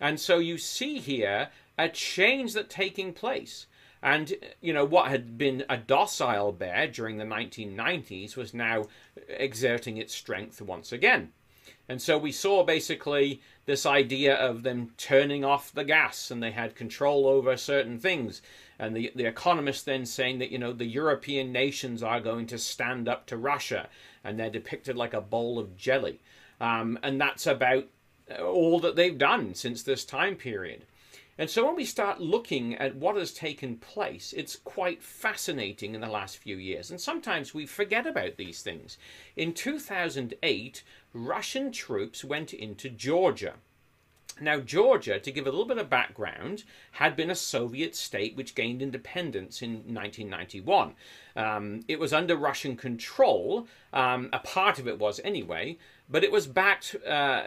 [0.01, 3.67] And so you see here a change that's taking place.
[4.07, 8.85] And, you know, what had been a docile bear during the 1990s was now
[9.29, 11.33] exerting its strength once again.
[11.89, 16.53] And so we saw basically this idea of them turning off the gas and they
[16.53, 18.43] had control over certain things.
[18.79, 22.59] And the, the economist then saying that, you know, the European nations are going to
[22.59, 23.89] stand up to Russia
[24.23, 26.21] and they're depicted like a bowl of jelly.
[26.61, 27.89] Um, and that's about
[28.41, 30.85] all that they've done since this time period.
[31.39, 36.01] And so when we start looking at what has taken place, it's quite fascinating in
[36.01, 36.91] the last few years.
[36.91, 38.97] And sometimes we forget about these things.
[39.37, 43.55] In 2008, Russian troops went into Georgia.
[44.39, 48.55] Now, Georgia, to give a little bit of background, had been a Soviet state which
[48.55, 50.93] gained independence in 1991.
[51.37, 56.33] Um, it was under Russian control, um, a part of it was anyway, but it
[56.33, 57.43] was backed uh,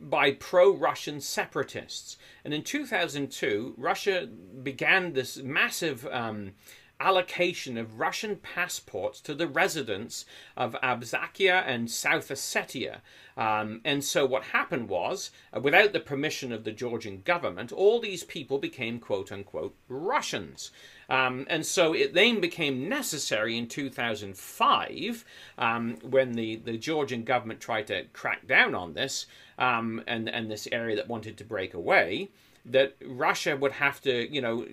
[0.00, 2.16] by pro Russian separatists.
[2.44, 6.06] And in 2002, Russia began this massive.
[6.10, 6.52] Um,
[7.00, 10.24] allocation of Russian passports to the residents
[10.56, 13.00] of Abkhazia and South Ossetia.
[13.36, 18.00] Um, and so what happened was, uh, without the permission of the Georgian government, all
[18.00, 20.70] these people became quote unquote Russians.
[21.08, 25.24] Um, and so it then became necessary in 2005,
[25.58, 29.26] um, when the, the Georgian government tried to crack down on this
[29.58, 32.30] um, and, and this area that wanted to break away,
[32.64, 34.66] that Russia would have to, you know,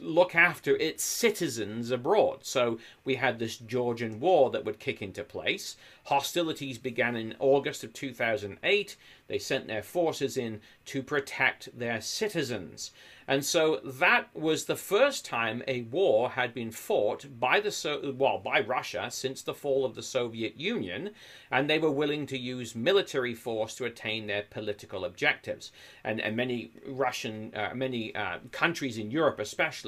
[0.00, 2.40] look after its citizens abroad.
[2.42, 5.76] So we had this Georgian war that would kick into place.
[6.04, 8.96] Hostilities began in August of 2008.
[9.26, 12.90] They sent their forces in to protect their citizens.
[13.26, 18.14] And so that was the first time a war had been fought by the so-
[18.16, 21.10] well by Russia since the fall of the Soviet Union,
[21.50, 25.72] and they were willing to use military force to attain their political objectives.
[26.02, 29.83] And, and many Russian, uh, many uh, countries in Europe, especially,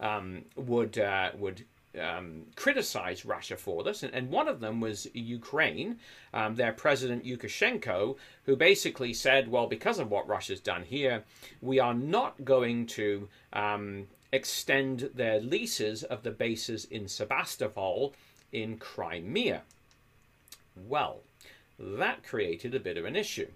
[0.00, 1.64] um, would uh, would
[2.00, 5.98] um, criticized Russia for this, and, and, one of them was Ukraine,
[6.32, 11.22] um, their president Lukashenko, who basically said, well, because of what Russia's done here,
[11.60, 18.12] we are not going to um, extend their leases of the bases in Sebastopol
[18.52, 19.62] in Crimea.
[20.76, 21.20] Well,
[21.78, 23.48] that created a bit of an issue.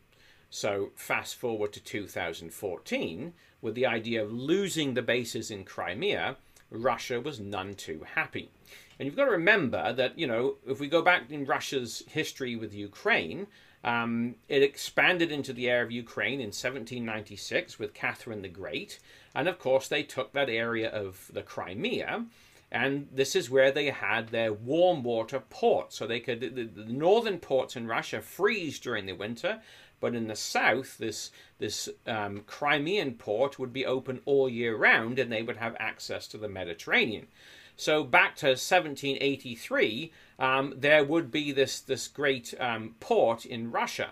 [0.50, 6.36] So, fast forward to 2014, with the idea of losing the bases in Crimea
[6.70, 8.50] Russia was none too happy.
[8.98, 12.56] And you've got to remember that, you know, if we go back in Russia's history
[12.56, 13.46] with Ukraine,
[13.84, 18.98] um, it expanded into the area of Ukraine in 1796 with Catherine the Great.
[19.34, 22.26] And of course, they took that area of the Crimea.
[22.70, 25.96] And this is where they had their warm water ports.
[25.96, 29.62] So they could, the, the northern ports in Russia freeze during the winter,
[30.00, 35.18] but in the south, this this um, Crimean port would be open all year round,
[35.18, 37.26] and they would have access to the Mediterranean.
[37.76, 44.10] So back to 1783, um, there would be this this great um, port in Russia.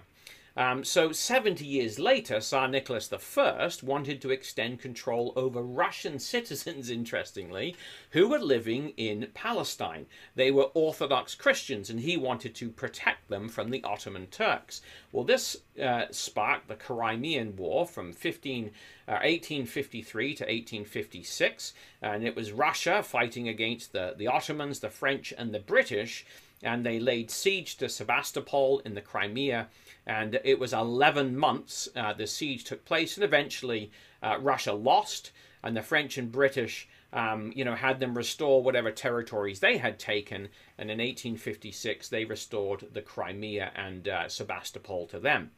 [0.56, 6.88] Um, so 70 years later, Tsar Nicholas I wanted to extend control over Russian citizens,
[6.88, 7.76] interestingly,
[8.10, 10.06] who were living in Palestine.
[10.34, 14.80] They were Orthodox Christians, and he wanted to protect them from the Ottoman Turks.
[15.12, 18.70] Well, this uh, sparked the Crimean War from 15,
[19.08, 25.34] uh, 1853 to 1856, and it was Russia fighting against the, the Ottomans, the French,
[25.36, 26.24] and the British,
[26.62, 29.68] and they laid siege to Sebastopol in the Crimea
[30.06, 33.90] and it was 11 months uh, the siege took place, and eventually
[34.22, 38.92] uh, Russia lost, and the French and British, um, you know, had them restore whatever
[38.92, 45.18] territories they had taken, and in 1856 they restored the Crimea and uh, Sebastopol to
[45.18, 45.50] them.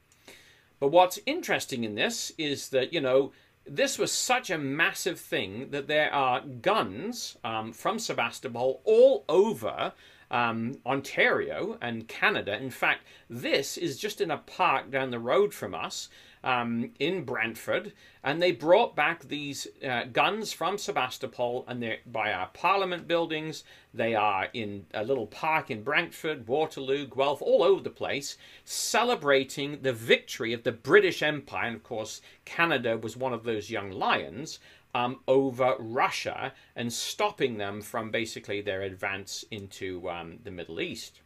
[0.81, 3.33] But what's interesting in this is that, you know,
[3.67, 9.93] this was such a massive thing that there are guns um, from Sebastopol all over
[10.31, 12.57] um, Ontario and Canada.
[12.57, 16.09] In fact, this is just in a park down the road from us
[16.45, 22.33] um, in Brantford, and they brought back these uh, guns from Sebastopol, and they're by
[22.33, 23.65] our Parliament buildings.
[23.93, 29.81] They are in a little park in Brantford, Waterloo, Guelph, all over the place, celebrating
[29.83, 31.69] the victory of the British Empire.
[31.69, 34.61] And of course, Canada was one of those young lions
[34.95, 41.21] um, over Russia and stopping them from basically their advance into um, the Middle East.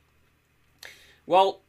[1.27, 1.63] Well,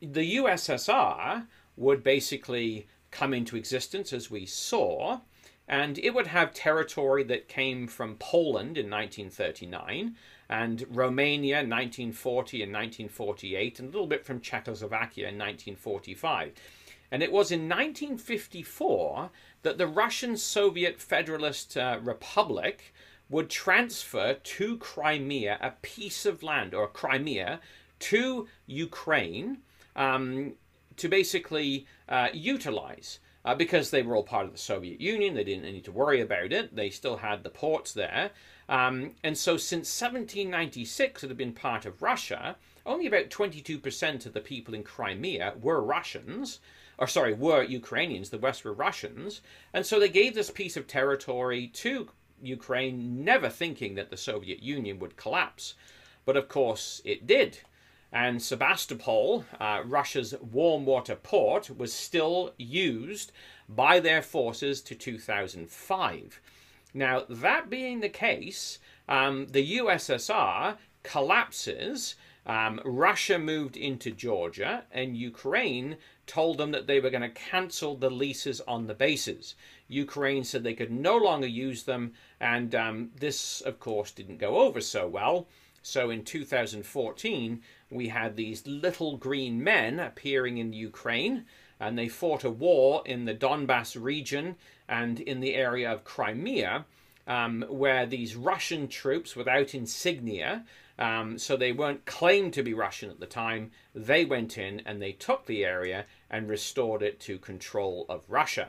[0.00, 1.46] the USSR
[1.76, 5.20] would basically come into existence as we saw,
[5.66, 10.16] and it would have territory that came from Poland in 1939
[10.48, 16.52] and Romania in 1940 and 1948, and a little bit from Czechoslovakia in 1945.
[17.14, 19.30] And it was in 1954
[19.62, 22.92] that the Russian Soviet Federalist uh, Republic
[23.30, 27.60] would transfer to Crimea a piece of land, or Crimea,
[28.00, 29.58] to Ukraine
[29.94, 30.54] um,
[30.96, 33.20] to basically uh, utilize.
[33.44, 36.20] Uh, because they were all part of the Soviet Union, they didn't need to worry
[36.20, 36.74] about it.
[36.74, 38.32] They still had the ports there.
[38.68, 44.32] Um, and so since 1796, it had been part of Russia, only about 22% of
[44.32, 46.58] the people in Crimea were Russians,
[46.98, 49.40] or sorry, were Ukrainians, the West were Russians.
[49.72, 52.08] And so they gave this piece of territory to
[52.42, 55.74] Ukraine, never thinking that the Soviet Union would collapse.
[56.24, 57.60] But of course, it did.
[58.12, 63.32] And Sebastopol, uh, Russia's warm water port, was still used
[63.68, 66.40] by their forces to 2005.
[66.92, 68.78] Now, that being the case,
[69.08, 72.14] um, the USSR collapses.
[72.46, 75.96] Um, Russia moved into Georgia, and Ukraine
[76.26, 79.54] told them that they were going to cancel the leases on the bases.
[79.88, 84.58] Ukraine said they could no longer use them, and um, this, of course, didn't go
[84.60, 85.46] over so well.
[85.82, 91.44] So in 2014, we had these little green men appearing in Ukraine,
[91.78, 94.56] and they fought a war in the Donbass region
[94.88, 96.86] and in the area of Crimea,
[97.26, 100.64] um, where these Russian troops without insignia,
[100.98, 105.00] um, so they weren't claimed to be Russian at the time, they went in and
[105.00, 108.68] they took the area and restored it to control of Russia.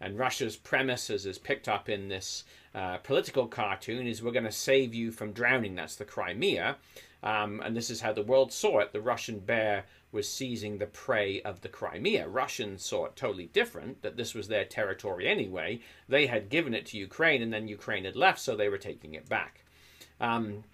[0.00, 4.44] And Russia's premise, as is picked up in this uh, political cartoon, is we're going
[4.44, 5.74] to save you from drowning.
[5.74, 6.76] That's the Crimea.
[7.22, 8.92] Um, and this is how the world saw it.
[8.92, 12.28] The Russian bear was seizing the prey of the Crimea.
[12.28, 15.80] Russians saw it totally different, that this was their territory anyway.
[16.08, 19.14] They had given it to Ukraine, and then Ukraine had left, so they were taking
[19.14, 19.64] it back.
[20.20, 20.64] Um,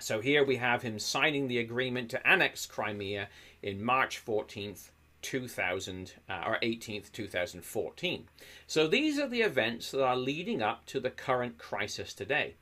[0.00, 3.28] so here we have him signing the agreement to annex Crimea
[3.62, 4.90] in March 14th,
[5.20, 8.24] 2000 uh, or 18th 2014
[8.66, 12.54] so these are the events that are leading up to the current crisis today.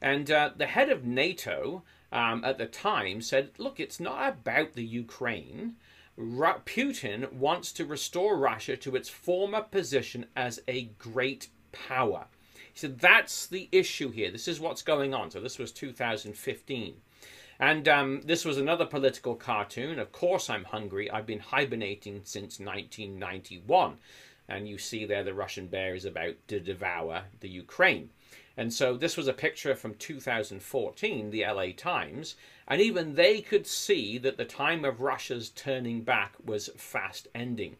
[0.00, 1.82] And uh, the head of nato
[2.12, 5.76] um, at the time said look it's not about the ukraine.
[6.16, 12.26] Ra- putin wants to restore russia to its former position as a great power
[12.76, 16.94] he said that's the issue here this is what's going on so this was 2015
[17.58, 19.98] and um, this was another political cartoon.
[19.98, 21.10] Of course, I'm hungry.
[21.10, 23.96] I've been hibernating since 1991.
[24.48, 28.10] And you see there the Russian bear is about to devour the Ukraine.
[28.58, 32.36] And so this was a picture from 2014, the LA Times,
[32.68, 37.76] and even they could see that the time of Russia's turning back was fast ending.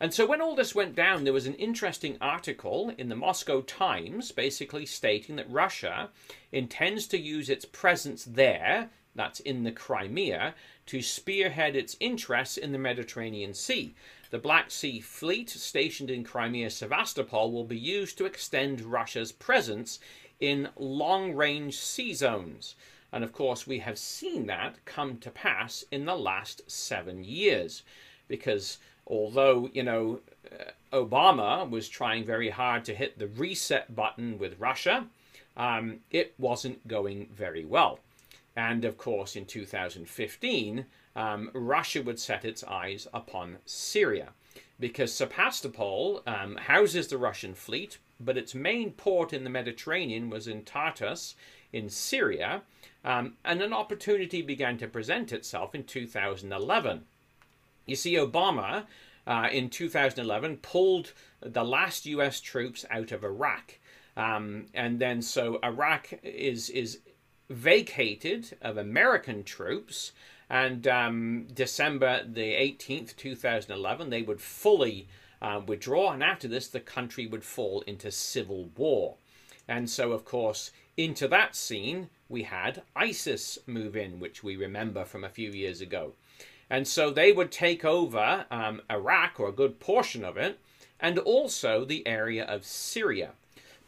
[0.00, 3.60] And so when all this went down, there was an interesting article in the Moscow
[3.60, 6.08] Times basically stating that Russia
[6.50, 10.54] intends to use its presence there that's in the Crimea,
[10.86, 13.94] to spearhead its interests in the Mediterranean Sea.
[14.30, 19.98] The Black Sea Fleet stationed in Crimea Sevastopol will be used to extend Russia's presence
[20.38, 22.76] in long range sea zones.
[23.12, 27.82] And of course, we have seen that come to pass in the last seven years.
[28.28, 28.78] Because
[29.10, 34.58] although, you know, uh, Obama was trying very hard to hit the reset button with
[34.58, 35.06] Russia,
[35.56, 37.98] um, it wasn't going very well.
[38.56, 40.86] And of course, in 2015,
[41.16, 44.28] um, Russia would set its eyes upon Syria
[44.78, 50.48] because Sebastopol um, houses the Russian fleet, but its main port in the Mediterranean was
[50.48, 51.34] in Tartus
[51.72, 52.62] in Syria,
[53.04, 57.04] um, and an opportunity began to present itself in 2011.
[57.86, 58.84] You see, Obama
[59.26, 63.78] uh, in 2011 pulled the last US troops out of Iraq.
[64.16, 66.98] Um, and then so Iraq is is
[67.48, 70.12] vacated of American troops,
[70.48, 75.08] and um, December the 18th, 2011, they would fully
[75.42, 79.16] uh, withdraw, and after this, the country would fall into civil war.
[79.68, 85.04] And so, of course, into that scene, we had ISIS move in, which we remember
[85.04, 86.12] from a few years ago.
[86.70, 90.58] And so they would take over um, Iraq, or a good portion of it,
[91.00, 93.32] and also the area of Syria.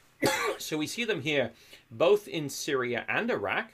[0.58, 1.52] so we see them here
[1.90, 3.72] both in Syria and Iraq.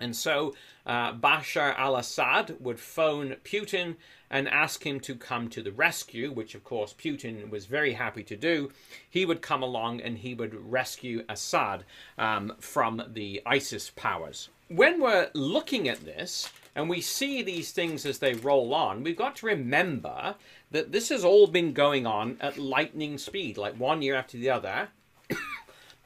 [0.00, 0.54] And so
[0.86, 3.96] uh, Bashar al Assad would phone Putin
[4.30, 8.22] and ask him to come to the rescue, which of course Putin was very happy
[8.24, 8.70] to do.
[9.08, 11.84] He would come along and he would rescue Assad
[12.18, 14.50] um, from the ISIS powers.
[14.68, 19.16] When we're looking at this, and we see these things as they roll on, we've
[19.16, 20.36] got to remember
[20.70, 24.50] that this has all been going on at lightning speed, like one year after the
[24.50, 24.86] other.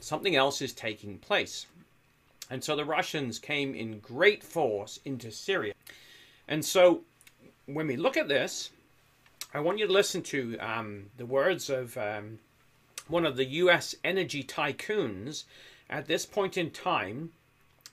[0.01, 1.66] something else is taking place.
[2.49, 5.75] And so the Russians came in great force into Syria.
[6.49, 7.03] And so
[7.66, 8.70] when we look at this,
[9.53, 12.39] I want you to listen to um, the words of um,
[13.09, 13.95] one of the U.S.
[14.03, 15.45] energy tycoons
[15.91, 17.33] at this point in time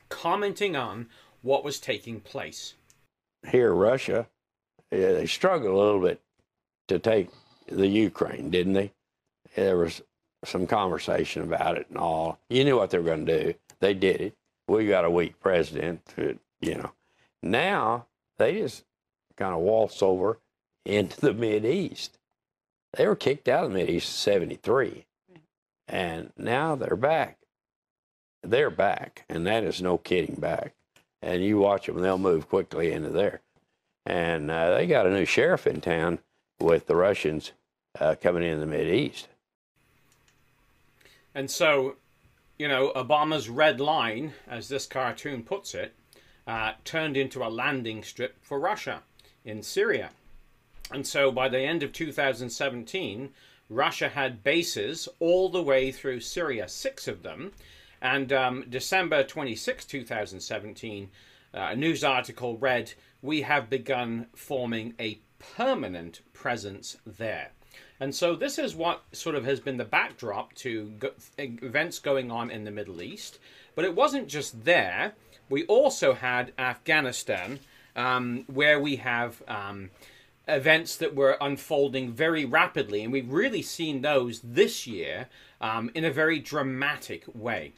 [0.08, 1.08] commenting on
[1.42, 2.74] what was taking place.
[3.48, 4.28] Here, Russia,
[4.92, 6.22] they struggled a little bit
[6.88, 7.30] to take
[7.68, 8.92] the Ukraine, didn't they?
[9.56, 10.02] There was
[10.46, 12.40] some conversation about it and all.
[12.50, 13.54] You knew what they were going to do.
[13.80, 14.36] They did it.
[14.68, 16.02] We got a weak president,
[16.62, 16.92] you know.
[17.42, 18.06] Now
[18.38, 18.84] they just
[19.38, 20.40] kind of waltz over
[20.86, 22.18] into the Mid East.
[22.94, 25.06] They were kicked out of the Mid East in 73.
[25.88, 27.38] And now they're back.
[28.44, 29.26] They're back.
[29.30, 30.74] And that is no kidding back
[31.22, 33.41] and you watch them, they'll move quickly into there.
[34.05, 36.20] And uh, they got a new sheriff in town
[36.59, 37.51] with the Russians
[37.99, 39.28] uh, coming in the Mid East.
[41.36, 41.95] And so,
[42.57, 45.93] you know, Obama's red line, as this cartoon puts it,
[46.47, 49.03] uh, turned into a landing strip for Russia
[49.45, 50.09] in Syria.
[50.91, 53.30] And so by the end of 2017,
[53.70, 57.51] Russia had bases all the way through Syria, six of them,
[58.02, 61.10] and um, December 26, 2017,
[61.54, 67.52] uh, a news article read, We have begun forming a permanent presence there.
[68.00, 72.32] And so this is what sort of has been the backdrop to go- events going
[72.32, 73.39] on in the Middle East.
[73.76, 75.14] But it wasn't just there.
[75.50, 77.60] We also had Afghanistan,
[77.95, 79.89] um, where we have um,
[80.47, 83.04] events that were unfolding very rapidly.
[83.04, 85.28] And we've really seen those this year
[85.60, 87.74] um, in a very dramatic way.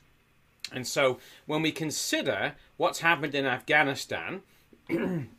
[0.72, 4.42] And so when we consider what's happened in Afghanistan,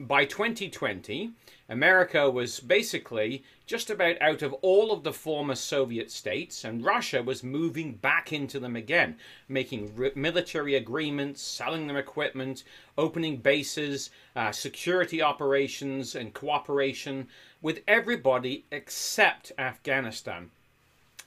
[0.00, 1.32] by 2020,
[1.68, 7.22] America was basically just about out of all of the former Soviet states, and Russia
[7.22, 9.16] was moving back into them again,
[9.48, 12.62] making military agreements, selling them equipment,
[12.96, 17.26] opening bases, uh, security operations, and cooperation
[17.60, 20.50] with everybody except Afghanistan.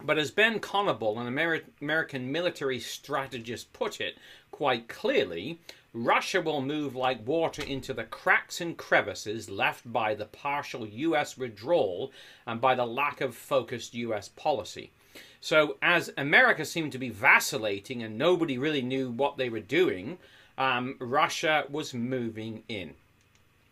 [0.04, 4.18] But as Ben Connable, an Ameri American military strategist, put it
[4.52, 5.60] quite clearly,
[5.94, 11.38] Russia will move like water into the cracks and crevices left by the partial US
[11.38, 12.12] withdrawal
[12.48, 14.92] and by the lack of focused US policy.
[15.40, 20.18] So, as America seemed to be vacillating and nobody really knew what they were doing,
[20.58, 22.96] um, Russia was moving in.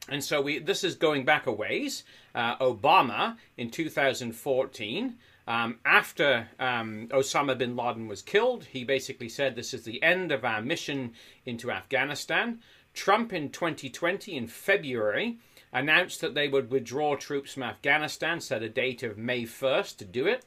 [0.09, 2.03] And so we, this is going back a ways.
[2.33, 5.15] Uh, Obama in 2014
[5.49, 10.31] um, after um, Osama bin Laden was killed, he basically said, This is the end
[10.31, 12.59] of our mission into Afghanistan.
[12.93, 15.39] Trump in 2020, in February,
[15.73, 20.05] announced that they would withdraw troops from Afghanistan, set a date of May 1st to
[20.05, 20.45] do it,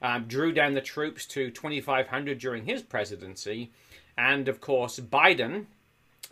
[0.00, 3.70] um, drew down the troops to 2,500 during his presidency.
[4.16, 5.66] And of course, Biden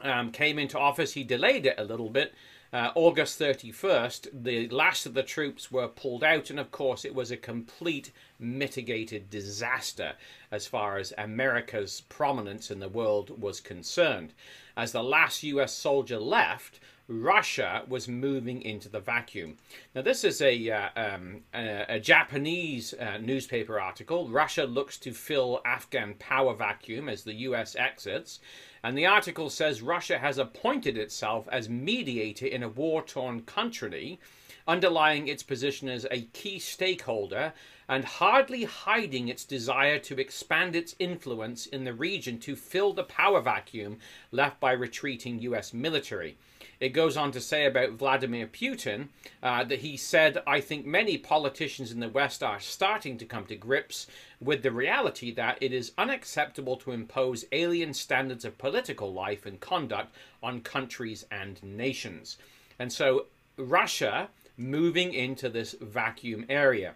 [0.02, 1.12] um, came into office.
[1.12, 2.32] He delayed it a little bit
[2.77, 7.14] uh, August 31st, the last of the troops were pulled out, and of course, it
[7.14, 10.12] was a complete mitigated disaster
[10.51, 14.35] as far as America's prominence in the world was concerned.
[14.77, 19.57] As the last US soldier left, Russia was moving into the vacuum.
[19.94, 24.28] Now, this is a, uh, um, a, a, Japanese uh, newspaper article.
[24.28, 28.40] Russia looks to fill Afghan power vacuum as the US exits.
[28.82, 34.18] And the article says Russia has appointed itself as mediator in a war torn country,
[34.66, 37.52] underlying its position as a key stakeholder
[37.88, 43.04] and hardly hiding its desire to expand its influence in the region to fill the
[43.04, 43.98] power vacuum
[44.32, 46.36] left by retreating US military.
[46.78, 49.08] It goes on to say about Vladimir Putin
[49.42, 53.46] uh, that he said, I think many politicians in the West are starting to come
[53.46, 54.06] to grips
[54.40, 59.60] with the reality that it is unacceptable to impose alien standards of political life and
[59.60, 62.36] conduct on countries and nations.
[62.78, 66.94] And so Russia moving into this vacuum area.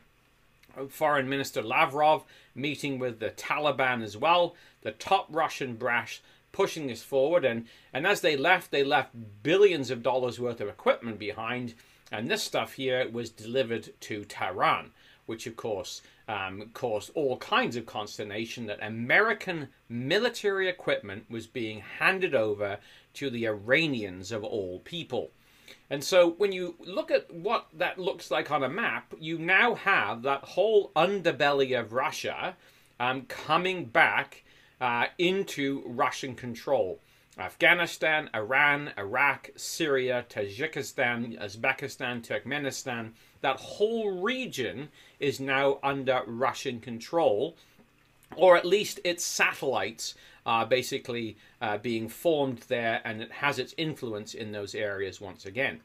[0.88, 6.20] Foreign Minister Lavrov meeting with the Taliban as well, the top Russian brass
[6.52, 7.44] pushing this forward.
[7.44, 11.74] And, and as they left, they left billions of dollars worth of equipment behind.
[12.12, 14.90] And this stuff here was delivered to Tehran,
[15.26, 21.80] which of course um, caused all kinds of consternation that American military equipment was being
[21.98, 22.78] handed over
[23.14, 25.30] to the Iranians of all people.
[25.88, 29.74] And so when you look at what that looks like on a map, you now
[29.74, 32.56] have that whole underbelly of Russia
[32.98, 34.44] um, coming back
[34.80, 37.00] uh, into Russian control.
[37.38, 47.56] Afghanistan, Iran, Iraq, Syria, Tajikistan, Uzbekistan, Turkmenistan, that whole region is now under Russian control,
[48.36, 50.14] or at least its satellites
[50.47, 55.45] are basically uh, being formed there and it has its influence in those areas once
[55.47, 55.80] again.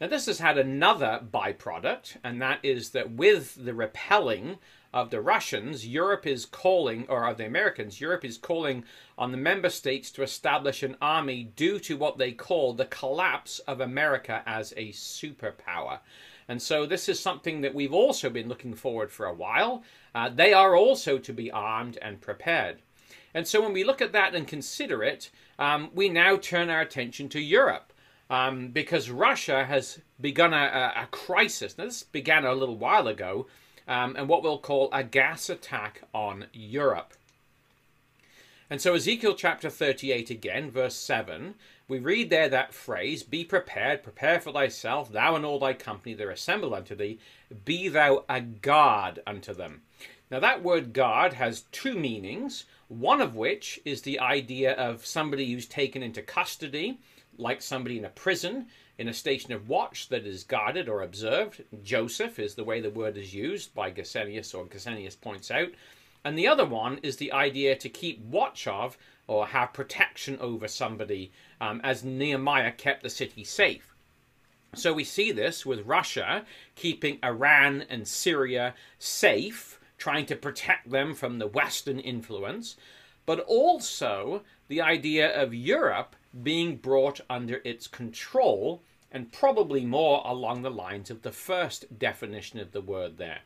[0.00, 4.58] Now, this has had another byproduct, and that is that with the repelling
[4.92, 8.84] of the Russians, Europe is calling, or of the Americans, Europe is calling
[9.16, 13.60] on the member states to establish an army due to what they call the collapse
[13.60, 16.00] of America as a superpower.
[16.48, 19.82] And so this is something that we've also been looking forward for a while.
[20.14, 22.82] Uh, they are also to be armed and prepared.
[23.34, 26.80] And so when we look at that and consider it, um, we now turn our
[26.80, 27.92] attention to Europe.
[28.30, 31.76] Um, because Russia has begun a, a, crisis.
[31.76, 33.46] Now, this began a little while ago,
[33.86, 37.12] um, and what we'll call a gas attack on Europe.
[38.70, 41.54] And so, Ezekiel chapter 38 again, verse 7,
[41.86, 46.14] we read there that phrase, Be prepared, prepare for thyself, thou and all thy company
[46.14, 47.18] that are assembled unto thee,
[47.66, 49.82] be thou a guard unto them.
[50.30, 55.52] Now, that word guard has two meanings, one of which is the idea of somebody
[55.52, 56.98] who's taken into custody,
[57.38, 58.66] like somebody in a prison,
[58.98, 61.64] in a station of watch that is guarded or observed.
[61.82, 65.70] Joseph is the way the word is used by Gesenius, or Gesenius points out.
[66.24, 70.68] And the other one is the idea to keep watch of or have protection over
[70.68, 73.94] somebody, um, as Nehemiah kept the city safe.
[74.74, 81.14] So we see this with Russia keeping Iran and Syria safe, trying to protect them
[81.14, 82.76] from the Western influence,
[83.24, 90.60] but also the idea of Europe being brought under its control, and probably more along
[90.60, 93.40] the lines of the first definition of the word there.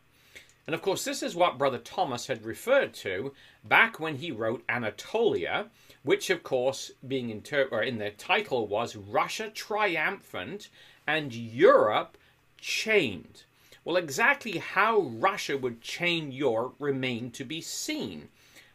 [0.67, 3.33] And of course, this is what Brother Thomas had referred to
[3.63, 5.67] back when he wrote Anatolia,
[6.03, 10.71] which, of course, being inter- or in the title was Russia Triumphant
[11.07, 12.19] and Europe
[12.61, 13.45] Chained.
[13.89, 18.28] Well, exactly how Russia would chain Europe remained to be seen.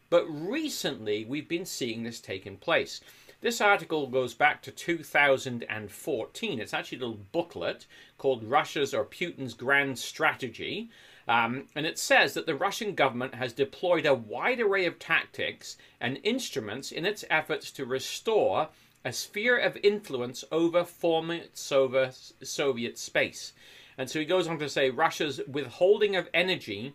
[0.09, 2.99] But recently, we've been seeing this taking place.
[3.39, 6.59] This article goes back to 2014.
[6.59, 7.85] It's actually a little booklet
[8.17, 10.89] called Russia's or Putin's Grand Strategy.
[11.27, 15.77] Um, and it says that the Russian government has deployed a wide array of tactics
[16.01, 18.69] and instruments in its efforts to restore
[19.05, 23.53] a sphere of influence over former Soviet space.
[23.97, 26.93] And so he goes on to say Russia's withholding of energy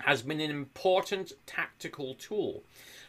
[0.00, 2.62] has been an important tactical tool.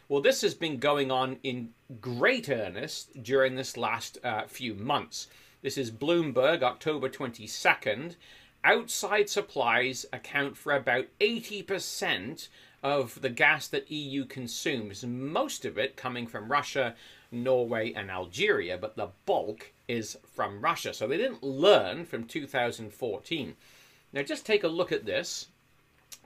[0.08, 1.70] Well, this has been going on in
[2.00, 5.26] great earnest during this last uh, few months.
[5.62, 8.14] This is Bloomberg, October 22nd,
[8.62, 12.48] outside supplies account for about 80%
[12.82, 16.94] of the gas that EU consumes, most of it coming from Russia,
[17.30, 20.92] Norway, and Algeria, but the bulk is from Russia.
[20.94, 23.56] So they didn't learn from 2014.
[24.12, 25.48] Now, just take a look at this.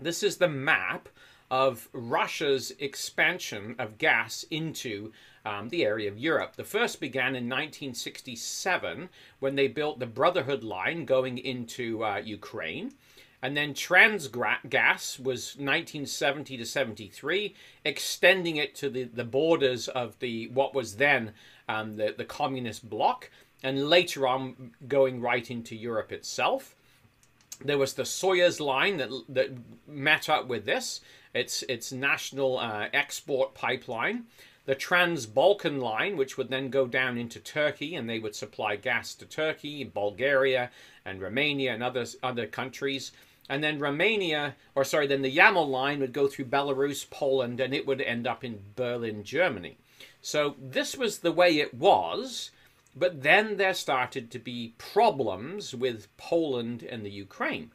[0.01, 1.09] This is the map
[1.51, 5.13] of Russia's expansion of gas into
[5.45, 6.55] um, the area of Europe.
[6.57, 9.09] The first began in 1967
[9.41, 12.93] when they built the Brotherhood Line going into uh, Ukraine.
[13.43, 20.49] And then Transgas was 1970 to 73, extending it to the, the borders of the
[20.49, 21.33] what was then
[21.69, 23.31] um, the, the communist bloc,
[23.63, 26.75] and later on going right into Europe itself.
[27.63, 29.51] There was the Soyuz line that, that
[29.87, 31.01] met up with this.
[31.35, 34.25] It's, it's national uh, export pipeline
[34.71, 38.77] the Trans Balkan line, which would then go down into Turkey, and they would supply
[38.77, 40.71] gas to Turkey, Bulgaria,
[41.05, 43.11] and Romania, and others, other countries.
[43.51, 47.75] And then Romania, or sorry, then the Yamal line would go through Belarus, Poland, and
[47.75, 49.77] it would end up in Berlin, Germany.
[50.23, 52.53] So this was the way it was,
[52.95, 57.73] but then there started to be problems with Poland and the Ukraine.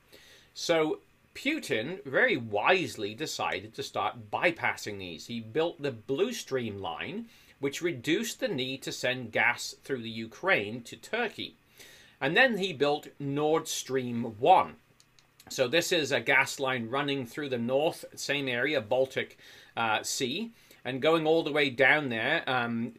[0.53, 0.99] So
[1.33, 5.27] Putin very wisely decided to start bypassing these.
[5.27, 7.25] He built the Blue Stream line,
[7.59, 11.57] which reduced the need to send gas through the Ukraine to Turkey.
[12.21, 14.75] And then he built Nord Stream 1.
[15.49, 19.37] So this is a gas line running through the north, same area, Baltic
[19.77, 20.51] uh, Sea,
[20.83, 22.93] and going all the way down there, um,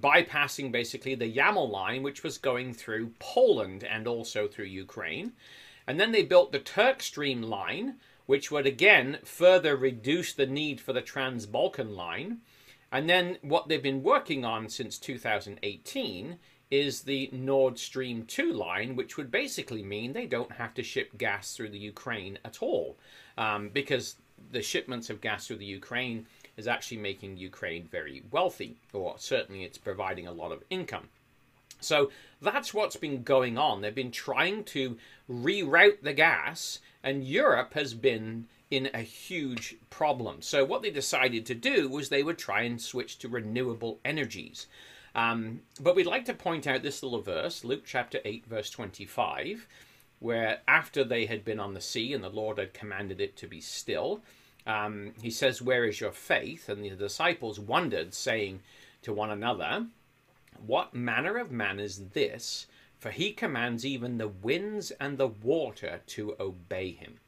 [0.00, 5.32] bypassing basically the Yamal line, which was going through Poland and also through Ukraine.
[5.86, 10.80] And then they built the Turk Stream line, which would again further reduce the need
[10.80, 12.38] for the Trans Balkan line.
[12.92, 16.38] And then what they've been working on since 2018
[16.72, 21.18] is the Nord Stream 2 line, which would basically mean they don't have to ship
[21.18, 22.96] gas through the Ukraine at all,
[23.36, 24.16] um, because
[24.50, 29.64] the shipments of gas through the Ukraine is actually making Ukraine very wealthy, or certainly
[29.64, 31.10] it's providing a lot of income.
[31.78, 32.10] So
[32.40, 33.82] that's what's been going on.
[33.82, 34.96] They've been trying to
[35.30, 40.40] reroute the gas, and Europe has been in a huge problem.
[40.40, 44.68] So what they decided to do was they would try and switch to renewable energies.
[45.14, 49.66] Um, but we'd like to point out this little verse, Luke chapter 8, verse 25,
[50.20, 53.46] where after they had been on the sea and the Lord had commanded it to
[53.46, 54.22] be still,
[54.66, 56.68] um, he says, Where is your faith?
[56.68, 58.60] And the disciples wondered, saying
[59.02, 59.86] to one another,
[60.64, 62.66] What manner of man is this?
[62.98, 67.18] For he commands even the winds and the water to obey him.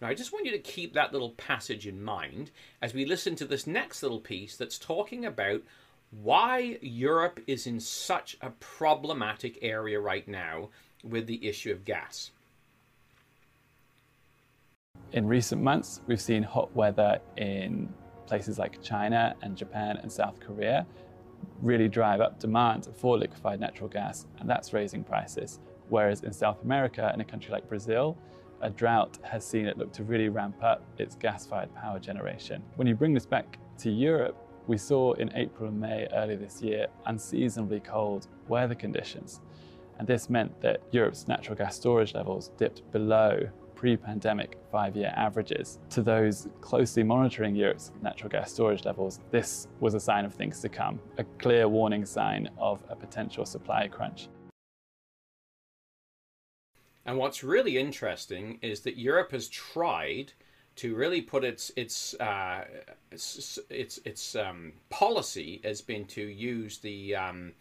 [0.00, 3.36] Now, I just want you to keep that little passage in mind as we listen
[3.36, 5.62] to this next little piece that's talking about
[6.10, 10.70] why Europe is in such a problematic area right now
[11.04, 12.30] with the issue of gas.
[15.12, 17.92] In recent months, we've seen hot weather in
[18.26, 20.86] places like China and Japan and South Korea
[21.62, 25.60] really drive up demand for liquefied natural gas, and that's raising prices.
[25.88, 28.16] Whereas in South America, in a country like Brazil,
[28.60, 32.62] a drought has seen it look to really ramp up its gas fired power generation.
[32.76, 34.36] When you bring this back to Europe,
[34.68, 39.40] we saw in April and May earlier this year unseasonably cold weather conditions.
[39.98, 45.12] And this meant that Europe's natural gas storage levels dipped below pre pandemic five year
[45.16, 45.78] averages.
[45.90, 50.60] To those closely monitoring Europe's natural gas storage levels, this was a sign of things
[50.60, 54.28] to come, a clear warning sign of a potential supply crunch.
[57.06, 60.34] And what's really interesting is that Europe has tried
[60.78, 62.64] to really put its its uh,
[63.10, 67.52] its its, its um, policy has been to use the um,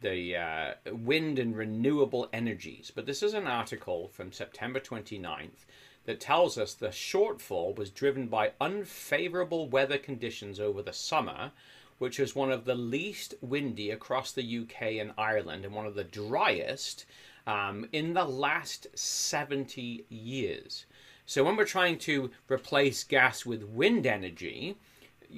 [0.00, 2.90] the uh, wind and renewable energies.
[2.94, 5.64] But this is an article from September 29th
[6.06, 11.52] that tells us the shortfall was driven by unfavorable weather conditions over the summer,
[11.98, 15.94] which was one of the least windy across the UK and Ireland and one of
[15.94, 17.06] the driest
[17.46, 20.84] um, in the last 70 years.
[21.26, 24.76] So when we're trying to replace gas with wind energy,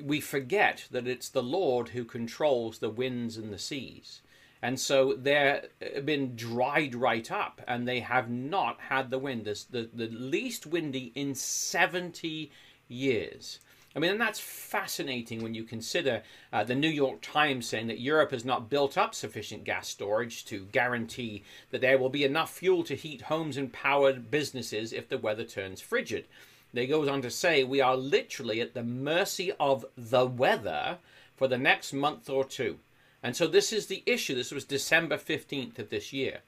[0.05, 4.21] we forget that it's the Lord who controls the winds and the seas.
[4.61, 5.63] And so they've
[5.97, 9.45] uh, been dried right up and they have not had the wind.
[9.45, 12.51] This, the, the least windy in 70
[12.89, 13.61] years.
[13.99, 16.23] I mean, and that's fascinating when you consider
[16.53, 20.45] uh, the New York Times saying that Europe has not built up sufficient gas storage
[20.45, 21.43] to guarantee
[21.73, 25.43] that there will be enough fuel to heat homes and power businesses if the weather
[25.43, 26.27] turns frigid.
[26.73, 30.99] They goes on to say we are literally at the mercy of the weather
[31.35, 32.79] for the next month or two.
[33.21, 34.37] And so this is the issue.
[34.37, 36.43] This was December 15th of this year.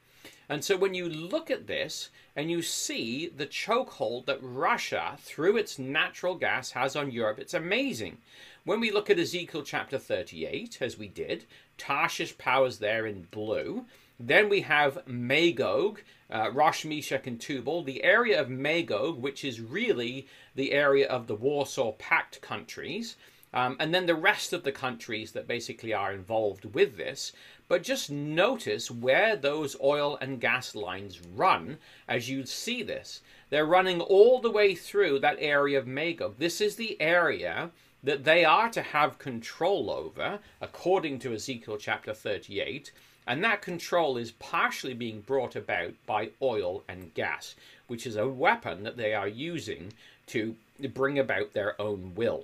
[0.51, 5.55] And so when you look at this and you see the chokehold that Russia, through
[5.55, 8.17] its natural gas, has on Europe, it's amazing.
[8.65, 11.45] When we look at Ezekiel chapter 38, as we did,
[11.77, 13.85] Tarshish powers there in blue.
[14.19, 19.61] Then we have Magog, uh, Rosh, Meshech, and Tubal, the area of Magog, which is
[19.61, 23.15] really the area of the Warsaw Pact countries.
[23.53, 27.33] Um, and then the rest of the countries that basically are involved with this.
[27.71, 33.21] But just notice where those oil and gas lines run as you see this.
[33.49, 36.35] They're running all the way through that area of Magog.
[36.37, 37.71] This is the area
[38.03, 42.91] that they are to have control over, according to Ezekiel chapter 38.
[43.25, 47.55] And that control is partially being brought about by oil and gas,
[47.87, 49.93] which is a weapon that they are using
[50.27, 50.57] to
[50.93, 52.43] bring about their own will.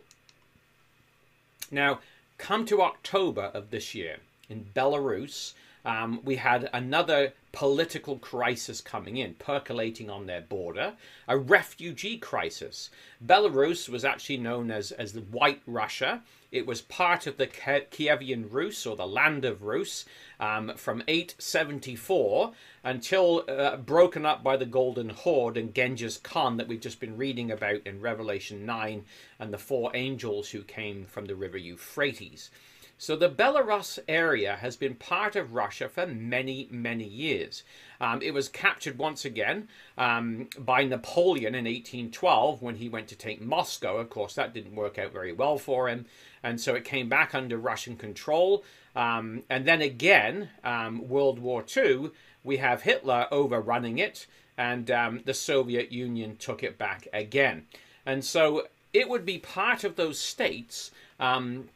[1.70, 2.00] Now,
[2.38, 4.20] come to October of this year
[4.50, 5.54] in Belarus,
[5.88, 10.93] um, we had another political crisis coming in, percolating on their border,
[11.28, 12.89] a refugee crisis.
[13.26, 16.22] Belarus was actually known as, as the White Russia.
[16.52, 20.06] It was part of the Kievan Rus, or the Land of Rus,
[20.39, 22.52] um, from 874
[22.84, 27.18] until uh, broken up by the Golden Horde and Genghis Khan that we've just been
[27.18, 29.06] reading about in Revelation 9
[29.39, 32.52] and the four angels who came from the river Euphrates.
[33.00, 37.64] So the Belarus area has been part of Russia for many, many years.
[38.02, 39.68] Um, it was captured once again
[40.00, 43.98] um, by Napoleon in 1812 when he went to take Moscow.
[43.98, 46.08] Of course, that didn't work out very well for him.
[46.41, 48.64] And so it came back under Russian control.
[48.95, 52.10] Um, and then again, um, World War II,
[52.43, 54.26] we have Hitler overrunning it,
[54.58, 57.68] and um, the Soviet Union took it back again.
[58.08, 60.89] And so it would be part of those states
[61.20, 61.70] um,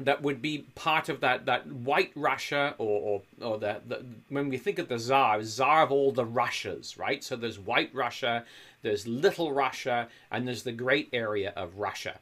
[0.00, 4.48] that would be part of that, that white Russia, or, or, or the, the, when
[4.48, 7.22] we think of the Tsar, Tsar of all the Russias, right?
[7.24, 8.44] So there's white Russia,
[8.82, 12.18] there's little Russia, and there's the great area of Russia.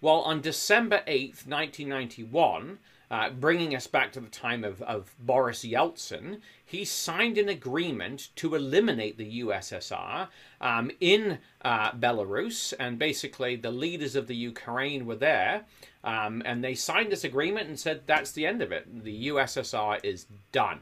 [0.00, 2.78] Well, on December 8th, 1991,
[3.12, 8.30] uh, bringing us back to the time of, of Boris Yeltsin, he signed an agreement
[8.36, 10.28] to eliminate the USSR
[10.62, 15.66] um, in uh, Belarus, and basically the leaders of the Ukraine were there,
[16.04, 19.04] um, and they signed this agreement and said that's the end of it.
[19.04, 20.80] The USSR is done.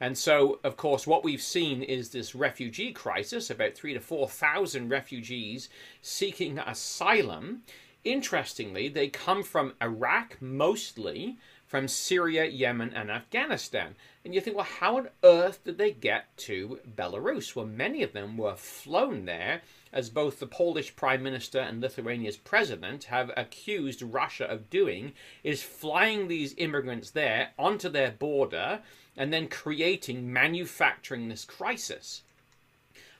[0.00, 4.88] And so, of course, what we've seen is this refugee crisis about three to 4,000
[4.88, 5.68] refugees
[6.02, 7.62] seeking asylum.
[8.02, 13.94] Interestingly, they come from Iraq mostly, from Syria, Yemen, and Afghanistan.
[14.24, 17.54] And you think, well, how on earth did they get to Belarus?
[17.54, 19.62] Well, many of them were flown there,
[19.94, 25.12] as both the Polish Prime Minister and Lithuania's President have accused Russia of doing,
[25.44, 28.80] is flying these immigrants there onto their border
[29.16, 32.22] and then creating, manufacturing this crisis.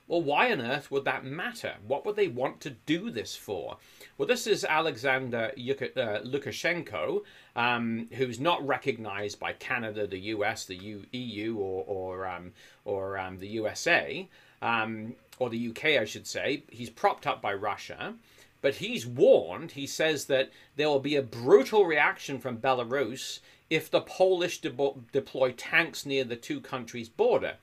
[0.07, 1.77] Well, why on earth would that matter?
[1.87, 3.79] What would they want to do this for?
[4.19, 7.23] Well, this is Alexander uh, Lukashenko,
[7.57, 12.53] um, who's not recognized by Canada, the US, the EU, or, or, um,
[12.85, 14.29] or um, the USA,
[14.61, 16.65] um, or the UK, I should say.
[16.71, 18.15] He's propped up by Russia.
[18.61, 23.91] But he's warned, he says that there will be a brutal reaction from Belarus if
[23.91, 24.71] the Polish de
[25.13, 27.57] deploy tanks near the two countries' border.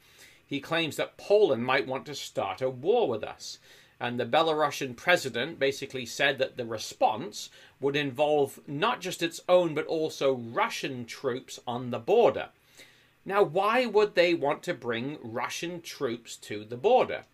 [0.45, 3.57] He claims that Poland might want to start a war with us.
[3.99, 7.49] And the Belarusian president basically said that the response
[7.79, 12.49] would involve not just its own, but also Russian troops on the border.
[13.23, 17.25] Now, why would they want to bring Russian troops to the border?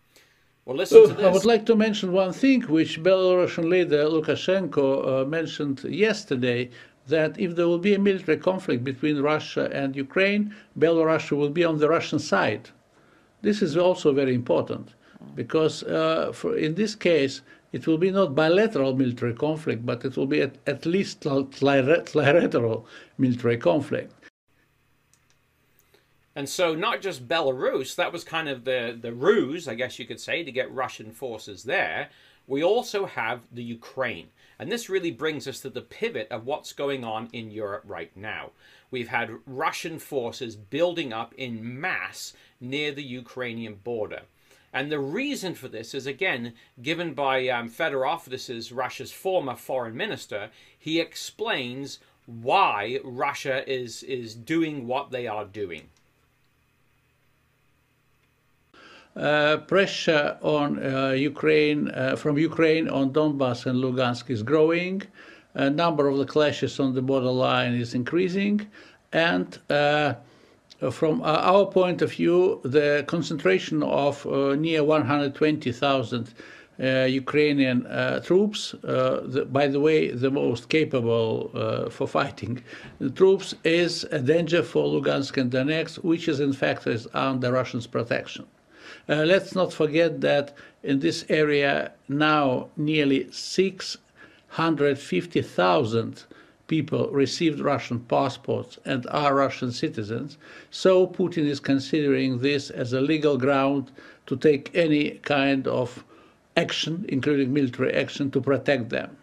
[0.68, 1.24] Well, listen to this.
[1.24, 6.68] I would like to mention one thing which Belarusian leader Lukashenko uh, mentioned yesterday
[7.06, 11.64] that if there will be a military conflict between Russia and Ukraine, Belarus will be
[11.64, 12.68] on the Russian side.
[13.40, 14.92] This is also very important
[15.34, 17.40] because uh, for, in this case,
[17.72, 22.84] it will be not bilateral military conflict, but it will be at, at least trilateral
[23.16, 24.12] military conflict.
[26.38, 30.06] And so, not just Belarus, that was kind of the, the ruse, I guess you
[30.06, 32.10] could say, to get Russian forces there.
[32.46, 34.28] We also have the Ukraine.
[34.56, 38.16] And this really brings us to the pivot of what's going on in Europe right
[38.16, 38.52] now.
[38.92, 44.22] We've had Russian forces building up in mass near the Ukrainian border.
[44.72, 49.56] And the reason for this is, again, given by um, Fedorov, this is Russia's former
[49.56, 50.50] foreign minister.
[50.78, 55.88] He explains why Russia is, is doing what they are doing.
[59.07, 59.07] Uh,
[59.66, 65.02] pressure on uh, Ukraine uh, from Ukraine on Donbass and Lugansk is growing.
[65.54, 68.66] A number of the clashes on the borderline is increasing,
[69.12, 70.14] and uh,
[70.92, 76.34] from our point of view, the concentration of uh, near 120,000
[76.80, 81.50] uh, Ukrainian uh, troops, the, by the way, the most capable
[81.90, 82.62] for fighting
[83.00, 87.50] the troops, is a danger for Lugansk and Donetsk, which is in fact is under
[87.50, 88.46] Russians' protection.
[89.08, 90.52] Uh, let's not forget that
[90.82, 96.24] in this area now nearly 650,000
[96.66, 100.36] people received Russian passports and are Russian citizens.
[100.70, 103.90] So Putin is considering this as a legal ground
[104.26, 106.04] to take any kind of
[106.56, 109.16] action, including military action, to protect them.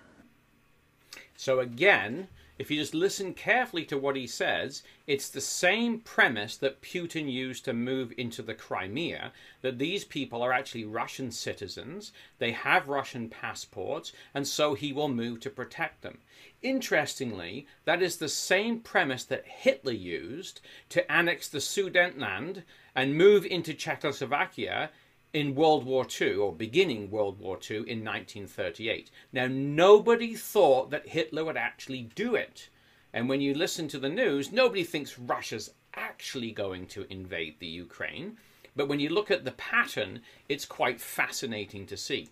[1.38, 2.28] So again,
[2.58, 7.30] if you just listen carefully to what he says, it's the same premise that Putin
[7.30, 12.88] used to move into the Crimea that these people are actually Russian citizens, they have
[12.88, 16.20] Russian passports, and so he will move to protect them.
[16.62, 22.64] Interestingly, that is the same premise that Hitler used to annex the Sudetenland
[22.96, 24.92] and move into Czechoslovakia
[25.36, 29.12] in World War II, or beginning World War II in 1938.
[29.34, 32.70] Now, nobody thought that Hitler would actually do it.
[33.12, 37.68] And when you listen to the news, nobody thinks Russia's actually going to invade the
[37.68, 38.38] Ukraine.
[38.78, 42.30] But when you look at the pattern, it's quite fascinating to see.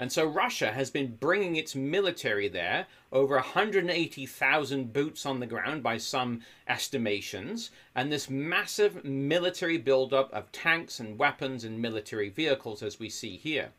[0.00, 5.82] And so Russia has been bringing its military there, over 180,000 boots on the ground
[5.82, 12.82] by some estimations, and this massive military buildup of tanks and weapons and military vehicles
[12.82, 13.72] as we see here.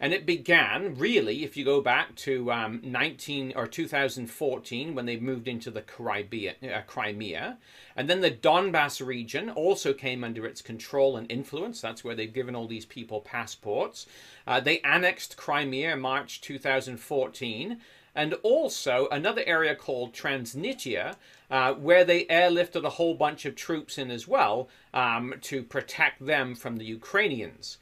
[0.00, 5.16] And it began really, if you go back to um, 19 or 2014 when they
[5.16, 7.58] moved into the Crimea, uh, Crimea,
[7.96, 11.80] and then the Donbass region also came under its control and influence.
[11.80, 14.06] That's where they've given all these people passports.
[14.46, 17.80] Uh, they annexed Crimea March 2014,
[18.16, 21.16] and also another area called Transnistria,
[21.50, 26.24] uh, where they airlifted a whole bunch of troops in as well um, to protect
[26.24, 27.78] them from the Ukrainians.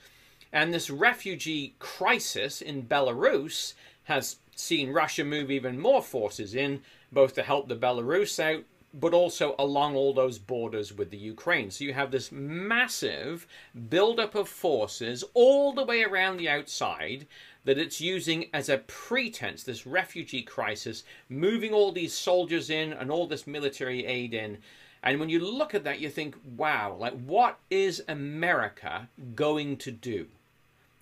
[0.53, 3.75] And this refugee crisis in Belarus
[4.05, 9.15] has seen Russia move even more forces in, both to help the Belarus out, but
[9.15, 11.71] also along all those borders with the Ukraine.
[11.71, 13.47] So you have this massive
[13.89, 17.27] buildup of forces all the way around the outside
[17.65, 23.11] that it's using as a pretense, this refugee crisis, moving all these soldiers in and
[23.11, 24.59] all this military aid in.
[25.03, 29.91] And when you look at that, you think, wow, like what is America going to
[29.91, 30.27] do?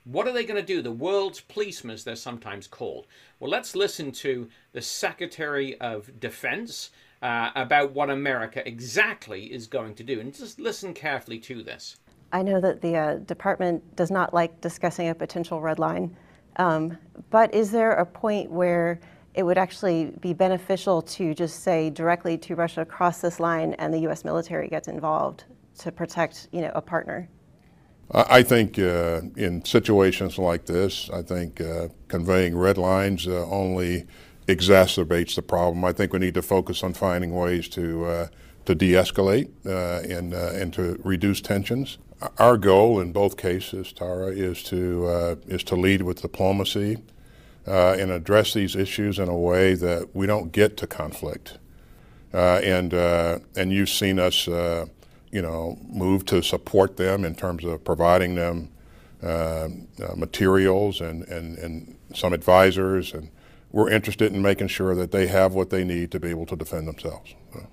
[0.04, 0.80] What are they going to do?
[0.80, 3.06] The world's policemen, as they're sometimes called.
[3.38, 6.90] Well, let's listen to the Secretary of Defense
[7.22, 10.20] uh, about what America exactly is going to do.
[10.20, 11.96] And just listen carefully to this.
[12.32, 16.16] I know that the uh, department does not like discussing a potential red line,
[16.56, 16.96] um,
[17.30, 19.00] but is there a point where
[19.34, 23.92] it would actually be beneficial to just say directly to Russia, cross this line, and
[23.92, 24.24] the U.S.
[24.24, 25.44] military gets involved
[25.78, 27.28] to protect, you know, a partner?
[28.12, 34.06] I think uh, in situations like this, I think uh, conveying red lines uh, only
[34.48, 35.84] exacerbates the problem.
[35.84, 38.28] I think we need to focus on finding ways to uh,
[38.64, 41.98] to de-escalate uh, and uh, and to reduce tensions.
[42.38, 46.98] Our goal in both cases, Tara, is to is to lead with diplomacy
[47.64, 51.58] and address these issues in a way that we don't get to conflict.
[52.32, 54.48] and and you've seen us
[55.30, 58.70] you know, move to support them in terms of providing them
[59.22, 59.68] uh,
[60.02, 63.12] uh, materials and, and, and some advisors.
[63.12, 63.30] And
[63.70, 66.56] we're interested in making sure that they have what they need to be able to
[66.56, 67.34] defend themselves.
[67.52, 67.66] So.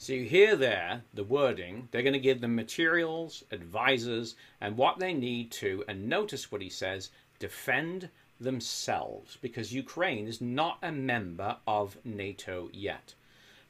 [0.00, 1.88] So you hear there the wording.
[1.90, 6.62] They're going to give them materials, advisors, and what they need to, and notice what
[6.62, 8.08] he says, defend
[8.40, 13.14] themselves, because Ukraine is not a member of NATO yet.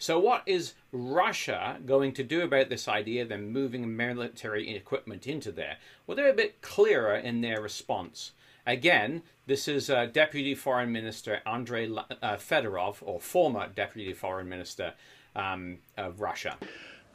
[0.01, 5.27] So, what is Russia going to do about this idea of them moving military equipment
[5.27, 5.79] into there?
[6.07, 8.31] Well, they're a bit clearer in their response.
[8.65, 14.95] Again, this is uh, Deputy Foreign Minister Andrei uh, Fedorov, or former Deputy Foreign Minister
[15.35, 16.57] um, of Russia.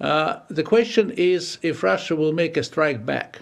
[0.01, 3.39] Uh, the question is if Russia will make a strike back.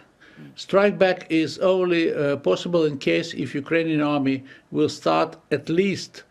[0.55, 6.23] Strike back is only uh, possible in case if Ukrainian army will start at least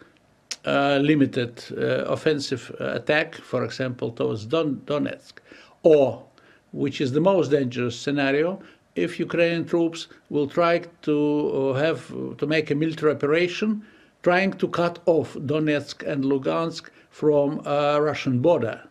[0.66, 5.34] limited uh, offensive uh, attack, for example, towards Don Donetsk,
[5.82, 6.24] or,
[6.72, 8.60] which is the most dangerous scenario,
[8.94, 13.82] if Ukrainian troops will try to have to make a military operation,
[14.22, 18.82] trying to cut off Donetsk and Lugansk from a Russian border.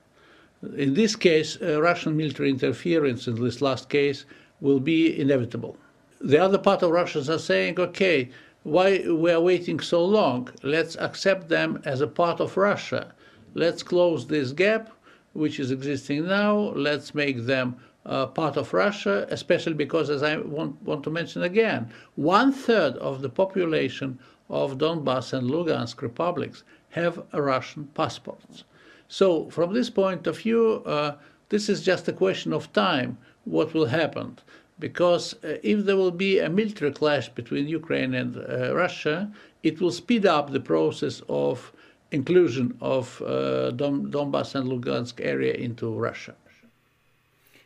[0.75, 4.25] In this case, Russian military interference in this last case
[4.61, 5.77] will be inevitable.
[6.21, 8.29] The other part of Russians are saying, okay,
[8.63, 10.49] why we are waiting so long?
[10.63, 13.13] Let's accept them as a part of Russia.
[13.53, 14.89] Let's close this gap,
[15.33, 16.57] which is existing now.
[16.75, 21.43] Let's make them uh, part of Russia, especially because, as I want, want to mention
[21.43, 28.63] again, one third of the population of Donbass and Lugansk republics have Russian passports.
[29.07, 31.15] So, from this point of view, uh,
[31.49, 34.37] this is just a question of time what will happen
[34.79, 39.31] because uh, if there will be a military clash between Ukraine and uh, Russia,
[39.63, 41.71] it will speed up the process of
[42.11, 46.35] inclusion of uh, Don Donbass and Lugansk area into Russia.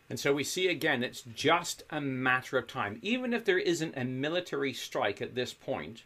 [0.10, 3.00] And so we see again, it's just a matter of time.
[3.02, 6.04] Even if there isn't a military strike at this point,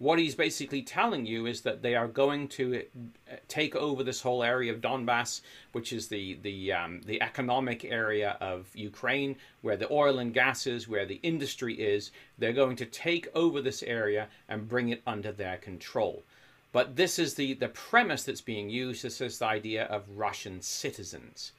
[0.00, 2.82] what he's basically telling you is that they are going to
[3.30, 5.42] uh, take over this whole area of Donbass,
[5.72, 10.66] which is the the um, the economic area of Ukraine, where the oil and gas
[10.66, 12.12] is, where the industry is.
[12.38, 16.24] They're going to take over this area and bring it under their control.
[16.72, 19.02] But this is the the premise that's being used.
[19.02, 21.52] This is the idea of Russian citizens.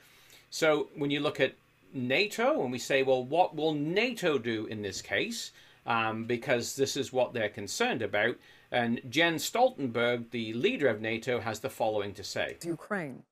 [0.50, 1.54] So when you look at
[1.94, 5.52] NATO and we say, well, what will NATO do in this case?
[5.86, 8.36] Um, because this is what they're concerned about.
[8.72, 13.24] And Jens Stoltenberg, the leader of NATO, has the following to say Ukraine.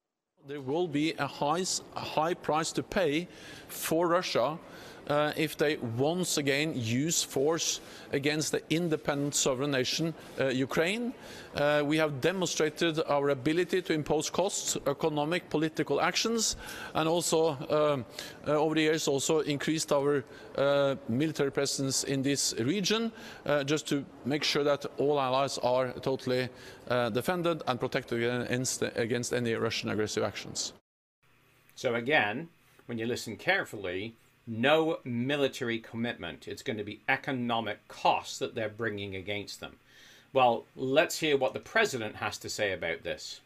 [0.48, 1.64] There will be a high,
[1.96, 3.28] a high price to pay
[3.68, 4.58] for Russia
[5.10, 7.82] uh, if they once again use force
[8.12, 11.14] against the independent sovereign nation uh, Ukraine.
[11.56, 16.56] Uh, we have demonstrated our ability to impose costs, economic, political actions,
[16.94, 18.06] and also um,
[18.48, 20.24] uh, over the years also increased our
[20.58, 23.12] uh, military presence in this region,
[23.46, 26.50] uh, just to make sure that all allies are totally
[27.14, 30.74] defended and protected against, against any Russian aggressive actions.
[31.76, 32.50] So again,
[32.88, 34.16] when you listen carefully,
[34.50, 36.48] no military commitment.
[36.48, 39.76] It's going to be economic costs that they're bringing against them.
[40.34, 43.42] Well, let's hear what the president has to say about this.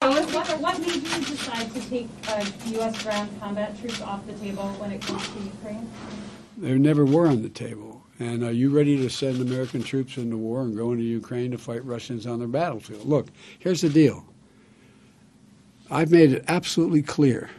[0.00, 3.02] What, what made you decide to take uh, U.S.
[3.02, 5.90] ground combat troops off the table when it comes to Ukraine?
[6.56, 8.02] They never were on the table.
[8.18, 11.58] And are you ready to send American troops into war and go into Ukraine to
[11.58, 13.06] fight Russians on their battlefield?
[13.06, 13.28] Look,
[13.58, 14.26] here's the deal.
[15.90, 17.50] I've made it absolutely clear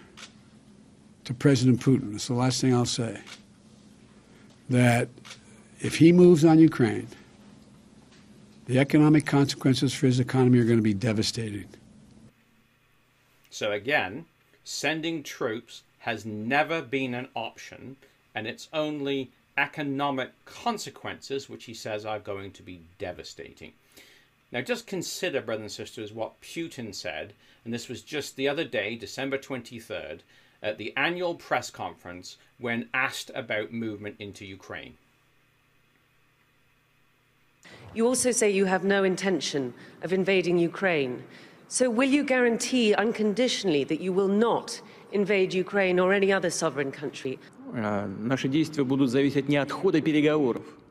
[1.26, 3.19] to President Putin, it's the last thing I'll say,
[4.69, 5.09] that
[5.80, 7.07] if he moves on Ukraine,
[8.65, 11.65] the economic consequences for his economy are going to be devastating.
[13.49, 14.26] So, again,
[14.63, 17.97] sending troops has never been an option,
[18.34, 23.74] and it's only economic consequences which he says are going to be devastating.
[24.51, 28.63] Now, just consider, brothers and sisters, what Putin said, and this was just the other
[28.63, 30.22] day, December 23rd,
[30.62, 34.95] at the annual press conference when asked about movement into Ukraine.
[37.93, 41.24] You also say you have no intention of invading Ukraine.
[41.68, 44.82] So, will you guarantee unconditionally that you will not
[45.12, 47.39] invade Ukraine or any other sovereign country?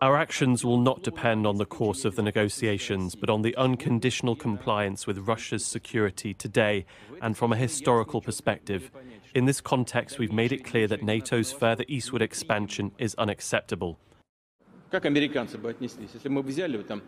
[0.01, 4.35] Our actions will not depend on the course of the negotiations, but on the unconditional
[4.35, 6.87] compliance with Russia's security today
[7.21, 8.91] and from a historical perspective.
[9.33, 13.97] In this context, we've made it clear that NATO's further eastward expansion is unacceptable.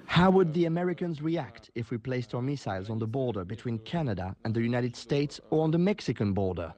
[0.06, 4.36] How would the Americans react if we placed our missiles on the border between Canada
[4.44, 6.72] and the United States or on the Mexican border?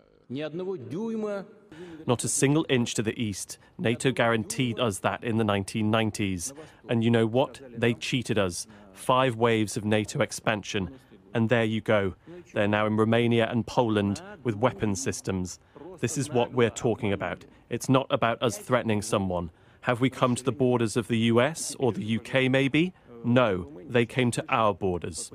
[2.07, 3.59] Not a single inch to the east.
[3.77, 6.55] NATO guaranteed us that in the 1990s.
[6.89, 7.61] And you know what?
[7.77, 8.67] They cheated us.
[8.95, 10.99] Five waves of NATO expansion.
[11.35, 12.15] And there you go.
[12.55, 15.59] They're now in Romania and Poland with weapon systems.
[16.01, 17.45] This is what we're talking about.
[17.69, 19.51] It's not about us threatening someone.
[19.83, 22.93] Have we come to the borders of the US or the UK, maybe?
[23.25, 25.31] No, they came to our borders.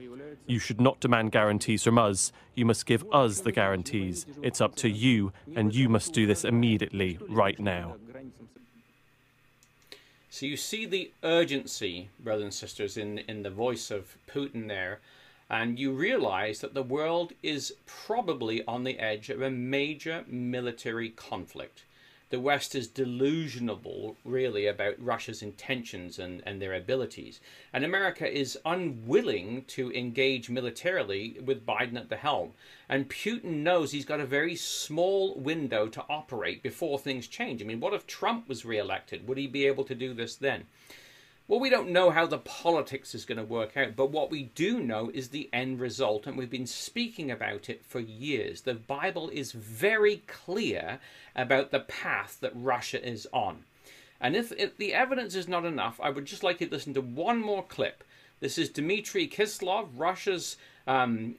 [0.48, 2.32] You should not demand guarantees from us.
[2.56, 4.26] You must give us the guarantees.
[4.42, 7.98] It's up to you, and you must do this immediately, right now.
[10.32, 15.00] So you see the urgency, brothers and sisters, in, in the voice of Putin there,
[15.50, 21.10] and you realize that the world is probably on the edge of a major military
[21.10, 21.84] conflict
[22.30, 27.40] the West is delusional, really, about Russia's intentions and, and their abilities.
[27.74, 32.52] And America is unwilling to engage militarily with Biden at the helm.
[32.88, 37.64] And Putin knows he's got a very small window to operate before things change.
[37.64, 39.28] I mean, what if Trump was reelected?
[39.28, 40.66] Would he be able to do this then?
[41.50, 44.44] Well, we don't know how the politics is going to work out, but what we
[44.54, 48.62] do know is the end result, and we've been speaking about it for years.
[48.62, 51.00] The Bible is very clear
[51.36, 53.64] about the path that Russia is on.
[54.22, 56.94] And if, if the evidence is not enough, I would just like you to listen
[56.94, 58.04] to one more clip.
[58.42, 61.34] This is Dmitry Kiselyov, Russia's um,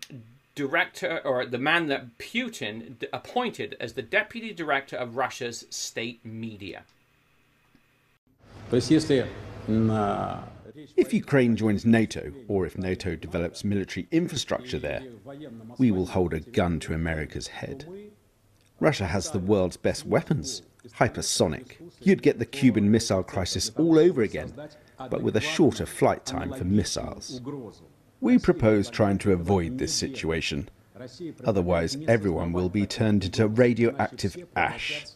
[0.57, 6.83] director, or the man that Putin appointed as the deputy director of Russia's state media.
[8.71, 9.25] То есть, если
[10.97, 15.03] if Ukraine joins NATO, or if NATO develops military infrastructure there,
[15.79, 17.85] we will hold a gun to America's head.
[18.79, 20.63] Russia has the world's best weapons,
[20.99, 21.77] hypersonic.
[22.01, 24.55] You'd get the Cuban Missile Crisis all over again,
[25.11, 27.41] but with a shorter flight time for missiles.
[28.21, 30.69] We propose trying to avoid this situation.
[31.45, 35.07] Otherwise, everyone will be turned into radioactive ash.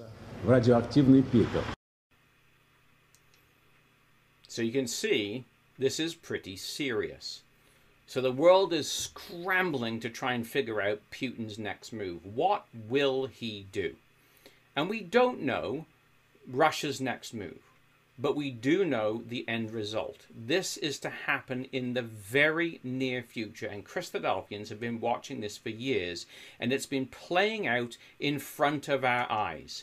[4.55, 5.47] So you can see
[5.81, 7.43] this is pretty serious.
[8.07, 12.25] So the world is scrambling to try and figure out Putin's next move.
[12.25, 13.97] What will he do?
[14.77, 15.87] And we don't know
[16.49, 17.59] Russia's next move,
[18.17, 20.27] but we do know the end result.
[20.33, 25.59] This is to happen in the very near future, and Christadelphians have been watching this
[25.59, 26.27] for years,
[26.61, 29.83] and it's been playing out in front of our eyes.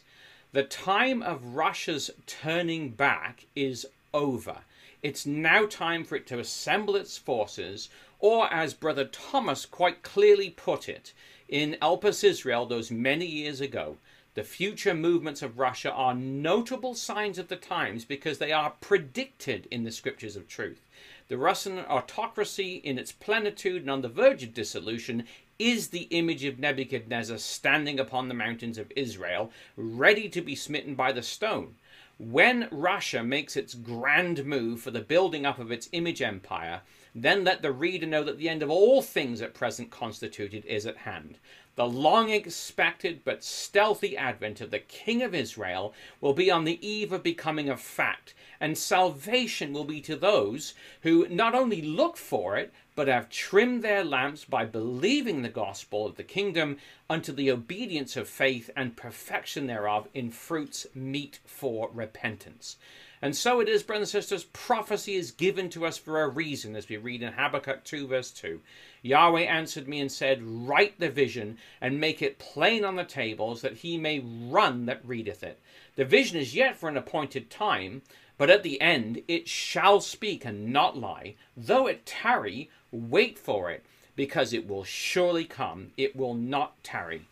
[0.53, 4.58] The time of Russia's turning back is over.
[5.02, 7.90] It's now time for it to assemble its forces,
[8.20, 11.14] or as Brother Thomas quite clearly put it
[11.48, 13.98] in Elpis Israel those many years ago,
[14.34, 19.68] The future movements of Russia are notable signs of the times because they are predicted
[19.70, 20.88] in the scriptures of truth.
[21.28, 25.28] The Russian autocracy, in its plenitude and on the verge of dissolution,
[25.60, 30.96] is the image of Nebuchadnezzar standing upon the mountains of Israel, ready to be smitten
[30.96, 31.76] by the stone.
[32.23, 36.81] When Russia makes its grand move for the building up of its image empire,
[37.15, 40.85] then let the reader know that the end of all things at present constituted is
[40.85, 41.39] at hand.
[41.73, 46.85] The long expected but stealthy advent of the King of Israel will be on the
[46.88, 52.18] eve of becoming a fact, and salvation will be to those who not only look
[52.18, 56.77] for it, but have trimmed their lamps by believing the gospel of the kingdom
[57.09, 62.77] unto the obedience of faith and perfection thereof in fruits meet for repentance.
[63.23, 66.76] And so it is, brothers and sisters, prophecy is given to us for a reason,
[66.76, 68.59] as we read in Habakkuk 2, verse 2.
[69.03, 73.61] Yahweh answered me and said, Write the vision and make it plain on the tables,
[73.61, 75.59] that he may run that readeth it.
[75.95, 78.01] The vision is yet for an appointed time,
[78.39, 81.35] but at the end it shall speak and not lie.
[81.55, 83.85] Though it tarry, wait for it,
[84.15, 85.91] because it will surely come.
[85.97, 87.27] It will not tarry.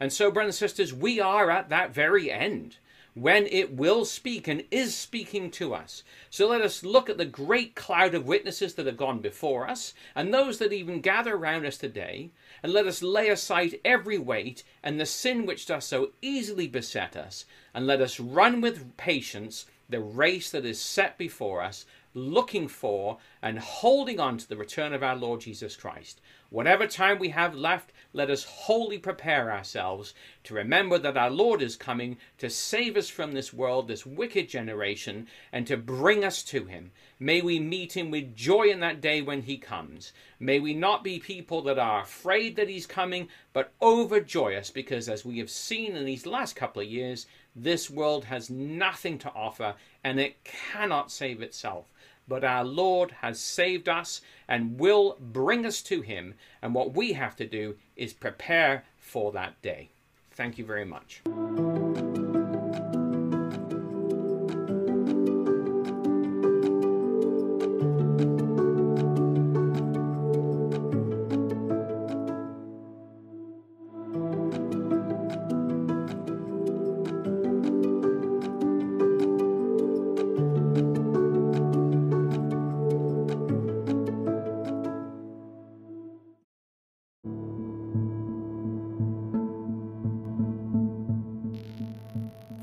[0.00, 2.76] And so, brothers and sisters, we are at that very end
[3.14, 6.02] when it will speak and is speaking to us.
[6.30, 9.94] So let us look at the great cloud of witnesses that have gone before us
[10.16, 12.30] and those that even gather around us today,
[12.62, 17.16] and let us lay aside every weight and the sin which does so easily beset
[17.16, 22.68] us, and let us run with patience the race that is set before us, looking
[22.68, 26.20] for and holding on to the return of our Lord Jesus Christ.
[26.48, 30.14] Whatever time we have left, let us wholly prepare ourselves
[30.44, 34.48] to remember that our Lord is coming to save us from this world, this wicked
[34.48, 36.92] generation, and to bring us to Him.
[37.18, 40.12] May we meet Him with joy in that day when He comes.
[40.38, 45.24] May we not be people that are afraid that He's coming, but overjoyous because, as
[45.24, 47.26] we have seen in these last couple of years,
[47.56, 49.74] this world has nothing to offer
[50.04, 51.86] and it cannot save itself
[52.26, 56.34] but our Lord has saved us and will bring us to Him.
[56.62, 59.90] And what we have to do is prepare for that day.
[60.32, 61.22] Thank you very much.